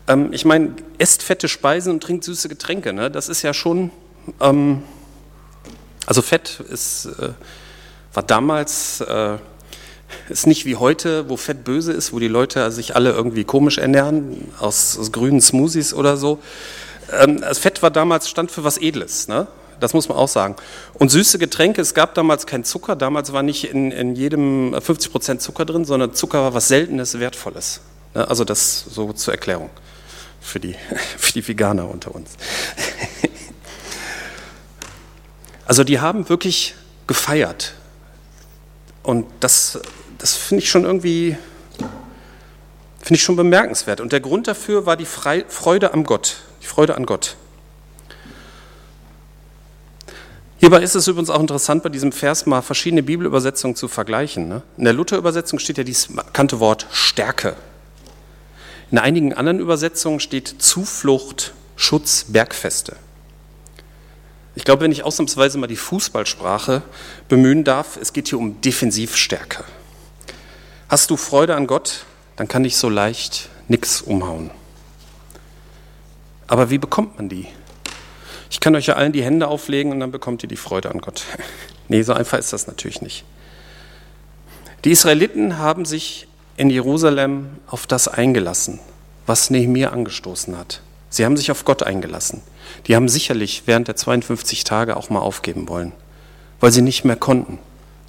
Ähm, 0.07 0.29
ich 0.31 0.45
meine, 0.45 0.73
esst 0.97 1.23
fette 1.23 1.47
Speisen 1.47 1.93
und 1.93 2.01
trinkt 2.01 2.23
süße 2.23 2.49
Getränke, 2.49 2.93
ne? 2.93 3.11
Das 3.11 3.29
ist 3.29 3.41
ja 3.41 3.53
schon. 3.53 3.91
Ähm, 4.39 4.83
also 6.05 6.21
Fett 6.21 6.61
ist, 6.61 7.05
äh, 7.05 7.29
war 8.13 8.23
damals, 8.23 9.01
äh, 9.01 9.37
ist 10.29 10.47
nicht 10.47 10.65
wie 10.65 10.77
heute, 10.77 11.29
wo 11.29 11.35
Fett 11.35 11.65
böse 11.65 11.91
ist, 11.91 12.13
wo 12.13 12.19
die 12.19 12.29
Leute 12.29 12.71
sich 12.71 12.95
alle 12.95 13.11
irgendwie 13.11 13.43
komisch 13.43 13.77
ernähren, 13.77 14.49
aus, 14.59 14.97
aus 14.97 15.11
grünen 15.11 15.41
Smoothies 15.41 15.93
oder 15.93 16.15
so. 16.15 16.39
Ähm, 17.11 17.41
das 17.41 17.59
Fett 17.59 17.83
war 17.83 17.91
damals, 17.91 18.29
stand 18.29 18.51
für 18.51 18.63
was 18.63 18.77
Edles, 18.77 19.27
ne? 19.27 19.47
Das 19.79 19.93
muss 19.93 20.09
man 20.09 20.17
auch 20.17 20.27
sagen. 20.27 20.55
Und 20.95 21.11
süße 21.11 21.37
Getränke, 21.37 21.81
es 21.81 21.93
gab 21.93 22.15
damals 22.15 22.47
kein 22.47 22.63
Zucker. 22.63 22.95
Damals 22.95 23.31
war 23.31 23.43
nicht 23.43 23.65
in, 23.65 23.91
in 23.91 24.15
jedem 24.15 24.75
50 24.81 25.11
Prozent 25.11 25.41
Zucker 25.43 25.65
drin, 25.65 25.85
sondern 25.85 26.15
Zucker 26.15 26.41
war 26.41 26.53
was 26.55 26.67
Seltenes, 26.67 27.19
Wertvolles. 27.19 27.81
Ne? 28.15 28.27
Also 28.27 28.43
das 28.43 28.85
so 28.89 29.13
zur 29.13 29.35
Erklärung 29.35 29.69
für 30.47 30.59
die, 30.59 30.75
für 31.17 31.33
die 31.33 31.47
Veganer 31.47 31.89
unter 31.89 32.15
uns. 32.15 32.31
Also 35.69 35.83
die 35.83 35.99
haben 35.99 36.29
wirklich 36.29 36.75
gefeiert. 37.07 37.73
Und 39.03 39.25
das, 39.41 39.77
das 40.17 40.33
finde 40.33 40.63
ich 40.63 40.69
schon 40.69 40.85
irgendwie, 40.85 41.35
finde 42.99 43.15
ich 43.15 43.21
schon 43.21 43.35
bemerkenswert. 43.35 43.99
Und 43.99 44.13
der 44.13 44.21
Grund 44.21 44.47
dafür 44.47 44.85
war 44.85 44.95
die 44.95 45.05
Freude 45.05 45.93
am 45.93 46.05
Gott, 46.05 46.37
die 46.61 46.67
Freude 46.67 46.95
an 46.95 47.05
Gott. 47.05 47.35
Hierbei 50.59 50.81
ist 50.81 50.95
es 50.95 51.07
übrigens 51.07 51.29
auch 51.29 51.41
interessant, 51.41 51.83
bei 51.83 51.89
diesem 51.89 52.13
Vers 52.13 52.45
mal 52.45 52.61
verschiedene 52.61 53.03
Bibelübersetzungen 53.03 53.75
zu 53.75 53.89
vergleichen. 53.89 54.47
Ne? 54.47 54.63
In 54.77 54.85
der 54.85 54.93
Luther-Übersetzung 54.93 55.59
steht 55.59 55.77
ja 55.77 55.83
dieses 55.83 56.07
bekannte 56.07 56.61
Wort 56.61 56.87
Stärke. 56.91 57.57
In 58.89 58.97
einigen 58.97 59.33
anderen 59.33 59.59
Übersetzungen 59.59 60.19
steht 60.19 60.61
Zuflucht, 60.61 61.53
Schutz, 61.75 62.25
Bergfeste. 62.29 62.95
Ich 64.55 64.63
glaube, 64.63 64.83
wenn 64.83 64.91
ich 64.91 65.03
ausnahmsweise 65.03 65.57
mal 65.57 65.67
die 65.67 65.75
Fußballsprache 65.75 66.81
bemühen 67.29 67.63
darf, 67.63 67.97
es 68.01 68.13
geht 68.13 68.29
hier 68.29 68.39
um 68.39 68.59
Defensivstärke. 68.61 69.63
Hast 70.89 71.11
du 71.11 71.17
Freude 71.17 71.55
an 71.55 71.67
Gott, 71.67 72.05
dann 72.37 72.47
kann 72.47 72.63
dich 72.63 72.77
so 72.77 72.89
leicht 72.89 73.49
nichts 73.67 74.01
umhauen. 74.01 74.49
Aber 76.47 76.69
wie 76.69 76.77
bekommt 76.77 77.17
man 77.17 77.27
die? 77.27 77.47
Ich 78.49 78.61
kann 78.61 78.75
euch 78.75 78.85
ja 78.85 78.95
allen 78.95 79.11
die 79.11 79.23
Hände 79.23 79.47
auflegen 79.47 79.91
und 79.91 79.99
dann 79.99 80.11
bekommt 80.11 80.43
ihr 80.43 80.49
die 80.49 80.55
Freude 80.55 80.89
an 80.89 81.01
Gott. 81.01 81.23
nee, 81.89 82.01
so 82.01 82.13
einfach 82.13 82.37
ist 82.37 82.53
das 82.53 82.67
natürlich 82.67 83.01
nicht. 83.01 83.25
Die 84.85 84.91
Israeliten 84.91 85.57
haben 85.57 85.83
sich 85.83 86.27
in 86.57 86.69
Jerusalem 86.69 87.49
auf 87.67 87.87
das 87.87 88.07
eingelassen, 88.07 88.79
was 89.25 89.49
Nehemiah 89.49 89.91
angestoßen 89.91 90.57
hat. 90.57 90.81
Sie 91.09 91.23
haben 91.23 91.37
sich 91.37 91.51
auf 91.51 91.63
Gott 91.63 91.83
eingelassen. 91.83 92.41
Die 92.87 92.95
haben 92.95 93.07
sicherlich 93.07 93.63
während 93.65 93.87
der 93.87 93.95
52 93.95 94.63
Tage 94.63 94.97
auch 94.97 95.09
mal 95.09 95.19
aufgeben 95.19 95.69
wollen, 95.69 95.93
weil 96.59 96.71
sie 96.71 96.81
nicht 96.81 97.05
mehr 97.05 97.15
konnten. 97.15 97.59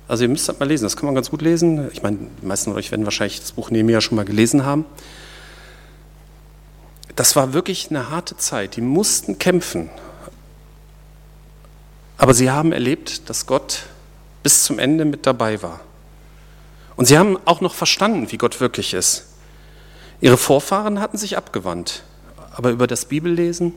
Also 0.08 0.24
ihr 0.24 0.30
müsst 0.30 0.48
das 0.48 0.58
mal 0.58 0.66
lesen, 0.66 0.84
das 0.84 0.96
kann 0.96 1.06
man 1.06 1.14
ganz 1.14 1.30
gut 1.30 1.42
lesen. 1.42 1.90
Ich 1.92 2.02
meine, 2.02 2.18
die 2.42 2.46
meisten 2.46 2.70
von 2.70 2.78
euch 2.78 2.90
werden 2.90 3.04
wahrscheinlich 3.04 3.40
das 3.40 3.52
Buch 3.52 3.70
Nehemiah 3.70 4.00
schon 4.00 4.16
mal 4.16 4.24
gelesen 4.24 4.64
haben. 4.64 4.86
Das 7.14 7.36
war 7.36 7.52
wirklich 7.52 7.90
eine 7.90 8.10
harte 8.10 8.36
Zeit. 8.36 8.76
Die 8.76 8.80
mussten 8.80 9.38
kämpfen. 9.38 9.90
Aber 12.16 12.32
sie 12.32 12.50
haben 12.50 12.72
erlebt, 12.72 13.28
dass 13.28 13.46
Gott 13.46 13.84
bis 14.42 14.64
zum 14.64 14.78
Ende 14.78 15.04
mit 15.04 15.26
dabei 15.26 15.62
war. 15.62 15.80
Und 16.98 17.04
sie 17.04 17.16
haben 17.16 17.38
auch 17.44 17.60
noch 17.60 17.76
verstanden, 17.76 18.32
wie 18.32 18.38
Gott 18.38 18.60
wirklich 18.60 18.92
ist. 18.92 19.26
Ihre 20.20 20.36
Vorfahren 20.36 20.98
hatten 20.98 21.16
sich 21.16 21.36
abgewandt, 21.36 22.02
aber 22.50 22.70
über 22.70 22.88
das 22.88 23.04
Bibellesen 23.04 23.72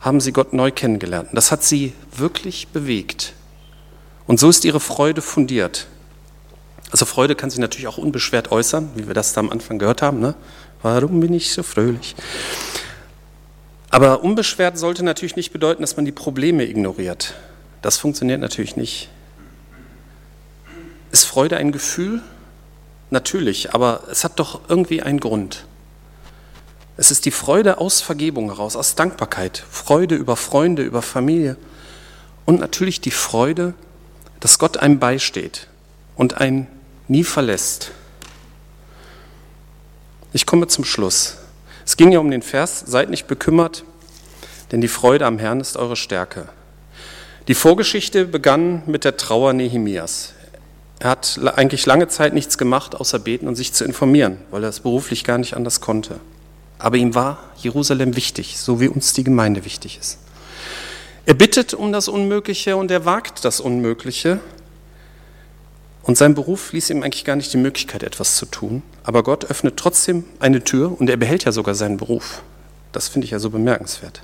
haben 0.00 0.20
sie 0.20 0.30
Gott 0.30 0.52
neu 0.52 0.70
kennengelernt. 0.70 1.30
Das 1.32 1.50
hat 1.50 1.64
sie 1.64 1.94
wirklich 2.16 2.68
bewegt. 2.68 3.32
Und 4.28 4.38
so 4.38 4.48
ist 4.48 4.64
ihre 4.64 4.78
Freude 4.78 5.20
fundiert. 5.20 5.88
Also 6.92 7.06
Freude 7.06 7.34
kann 7.34 7.50
sich 7.50 7.58
natürlich 7.58 7.88
auch 7.88 7.98
unbeschwert 7.98 8.52
äußern, 8.52 8.90
wie 8.94 9.08
wir 9.08 9.14
das 9.14 9.32
da 9.32 9.40
am 9.40 9.50
Anfang 9.50 9.80
gehört 9.80 10.00
haben. 10.00 10.20
Ne? 10.20 10.36
Warum 10.80 11.18
bin 11.18 11.34
ich 11.34 11.52
so 11.52 11.64
fröhlich? 11.64 12.14
Aber 13.90 14.22
unbeschwert 14.22 14.78
sollte 14.78 15.04
natürlich 15.04 15.34
nicht 15.34 15.52
bedeuten, 15.52 15.82
dass 15.82 15.96
man 15.96 16.04
die 16.04 16.12
Probleme 16.12 16.62
ignoriert. 16.62 17.34
Das 17.82 17.98
funktioniert 17.98 18.40
natürlich 18.40 18.76
nicht. 18.76 19.08
Ist 21.10 21.24
Freude 21.24 21.56
ein 21.56 21.72
Gefühl? 21.72 22.22
Natürlich, 23.10 23.74
aber 23.74 24.02
es 24.10 24.24
hat 24.24 24.38
doch 24.38 24.60
irgendwie 24.68 25.02
einen 25.02 25.20
Grund. 25.20 25.64
Es 26.96 27.10
ist 27.10 27.24
die 27.24 27.30
Freude 27.30 27.78
aus 27.78 28.00
Vergebung 28.00 28.46
heraus, 28.46 28.76
aus 28.76 28.94
Dankbarkeit, 28.94 29.62
Freude 29.70 30.16
über 30.16 30.36
Freunde, 30.36 30.82
über 30.82 31.00
Familie 31.00 31.56
und 32.44 32.60
natürlich 32.60 33.00
die 33.00 33.12
Freude, 33.12 33.74
dass 34.40 34.58
Gott 34.58 34.78
einem 34.78 34.98
beisteht 34.98 35.68
und 36.16 36.38
einen 36.38 36.66
nie 37.06 37.24
verlässt. 37.24 37.92
Ich 40.32 40.44
komme 40.44 40.66
zum 40.66 40.84
Schluss. 40.84 41.38
Es 41.86 41.96
ging 41.96 42.12
ja 42.12 42.18
um 42.18 42.30
den 42.30 42.42
Vers, 42.42 42.84
seid 42.86 43.08
nicht 43.08 43.26
bekümmert, 43.26 43.84
denn 44.72 44.80
die 44.80 44.88
Freude 44.88 45.24
am 45.24 45.38
Herrn 45.38 45.60
ist 45.60 45.76
eure 45.76 45.96
Stärke. 45.96 46.48
Die 47.48 47.54
Vorgeschichte 47.54 48.26
begann 48.26 48.82
mit 48.86 49.04
der 49.04 49.16
Trauer 49.16 49.54
Nehemias. 49.54 50.34
Er 51.00 51.10
hat 51.10 51.38
eigentlich 51.54 51.86
lange 51.86 52.08
Zeit 52.08 52.34
nichts 52.34 52.58
gemacht, 52.58 52.96
außer 52.96 53.18
beten 53.18 53.46
und 53.46 53.54
sich 53.54 53.72
zu 53.72 53.84
informieren, 53.84 54.38
weil 54.50 54.64
er 54.64 54.68
es 54.68 54.80
beruflich 54.80 55.22
gar 55.24 55.38
nicht 55.38 55.54
anders 55.54 55.80
konnte. 55.80 56.18
Aber 56.78 56.96
ihm 56.96 57.14
war 57.14 57.38
Jerusalem 57.56 58.16
wichtig, 58.16 58.58
so 58.58 58.80
wie 58.80 58.88
uns 58.88 59.12
die 59.12 59.24
Gemeinde 59.24 59.64
wichtig 59.64 59.98
ist. 60.00 60.18
Er 61.24 61.34
bittet 61.34 61.74
um 61.74 61.92
das 61.92 62.08
Unmögliche 62.08 62.76
und 62.76 62.90
er 62.90 63.04
wagt 63.04 63.44
das 63.44 63.60
Unmögliche. 63.60 64.40
Und 66.02 66.16
sein 66.16 66.34
Beruf 66.34 66.72
ließ 66.72 66.90
ihm 66.90 67.02
eigentlich 67.02 67.24
gar 67.24 67.36
nicht 67.36 67.52
die 67.52 67.58
Möglichkeit, 67.58 68.02
etwas 68.02 68.36
zu 68.36 68.46
tun. 68.46 68.82
Aber 69.04 69.22
Gott 69.22 69.44
öffnet 69.44 69.76
trotzdem 69.76 70.24
eine 70.40 70.64
Tür 70.64 70.98
und 70.98 71.10
er 71.10 71.16
behält 71.16 71.44
ja 71.44 71.52
sogar 71.52 71.74
seinen 71.74 71.98
Beruf. 71.98 72.42
Das 72.92 73.08
finde 73.08 73.26
ich 73.26 73.32
ja 73.32 73.38
so 73.38 73.50
bemerkenswert. 73.50 74.22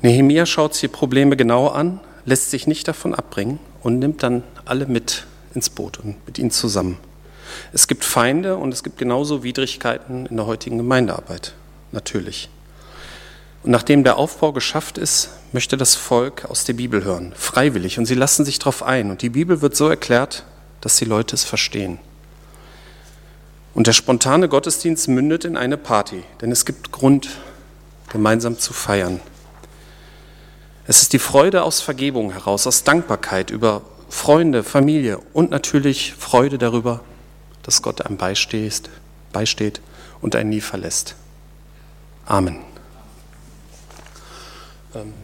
Nehemiah 0.00 0.46
schaut 0.46 0.74
sich 0.74 0.82
die 0.82 0.88
Probleme 0.88 1.36
genau 1.36 1.68
an, 1.68 2.00
lässt 2.24 2.50
sich 2.50 2.66
nicht 2.66 2.86
davon 2.86 3.14
abbringen 3.14 3.58
und 3.84 4.00
nimmt 4.00 4.22
dann 4.24 4.42
alle 4.64 4.86
mit 4.86 5.26
ins 5.54 5.70
Boot 5.70 6.00
und 6.00 6.16
mit 6.26 6.38
ihnen 6.38 6.50
zusammen. 6.50 6.98
Es 7.72 7.86
gibt 7.86 8.04
Feinde 8.04 8.56
und 8.56 8.72
es 8.72 8.82
gibt 8.82 8.98
genauso 8.98 9.44
Widrigkeiten 9.44 10.26
in 10.26 10.36
der 10.36 10.46
heutigen 10.46 10.78
Gemeindearbeit, 10.78 11.54
natürlich. 11.92 12.48
Und 13.62 13.70
nachdem 13.70 14.02
der 14.02 14.16
Aufbau 14.16 14.52
geschafft 14.52 14.98
ist, 14.98 15.30
möchte 15.52 15.76
das 15.76 15.94
Volk 15.94 16.46
aus 16.46 16.64
der 16.64 16.72
Bibel 16.72 17.04
hören, 17.04 17.32
freiwillig. 17.36 17.98
Und 17.98 18.06
sie 18.06 18.14
lassen 18.14 18.44
sich 18.44 18.58
darauf 18.58 18.82
ein. 18.82 19.10
Und 19.10 19.22
die 19.22 19.30
Bibel 19.30 19.60
wird 19.62 19.76
so 19.76 19.88
erklärt, 19.88 20.44
dass 20.80 20.96
die 20.96 21.04
Leute 21.04 21.36
es 21.36 21.44
verstehen. 21.44 21.98
Und 23.74 23.86
der 23.86 23.92
spontane 23.92 24.48
Gottesdienst 24.48 25.08
mündet 25.08 25.44
in 25.44 25.56
eine 25.56 25.76
Party, 25.76 26.24
denn 26.40 26.52
es 26.52 26.64
gibt 26.64 26.92
Grund, 26.92 27.28
gemeinsam 28.10 28.58
zu 28.58 28.72
feiern. 28.72 29.20
Es 30.86 31.00
ist 31.00 31.12
die 31.14 31.18
Freude 31.18 31.62
aus 31.62 31.80
Vergebung 31.80 32.32
heraus, 32.32 32.66
aus 32.66 32.84
Dankbarkeit 32.84 33.50
über 33.50 33.82
Freunde, 34.10 34.62
Familie 34.62 35.18
und 35.32 35.50
natürlich 35.50 36.14
Freude 36.14 36.58
darüber, 36.58 37.00
dass 37.62 37.80
Gott 37.80 38.02
einem 38.02 38.18
beisteht, 38.18 38.90
beisteht 39.32 39.80
und 40.20 40.36
einen 40.36 40.50
nie 40.50 40.60
verlässt. 40.60 41.16
Amen. 42.26 42.60
Ähm, 44.94 45.14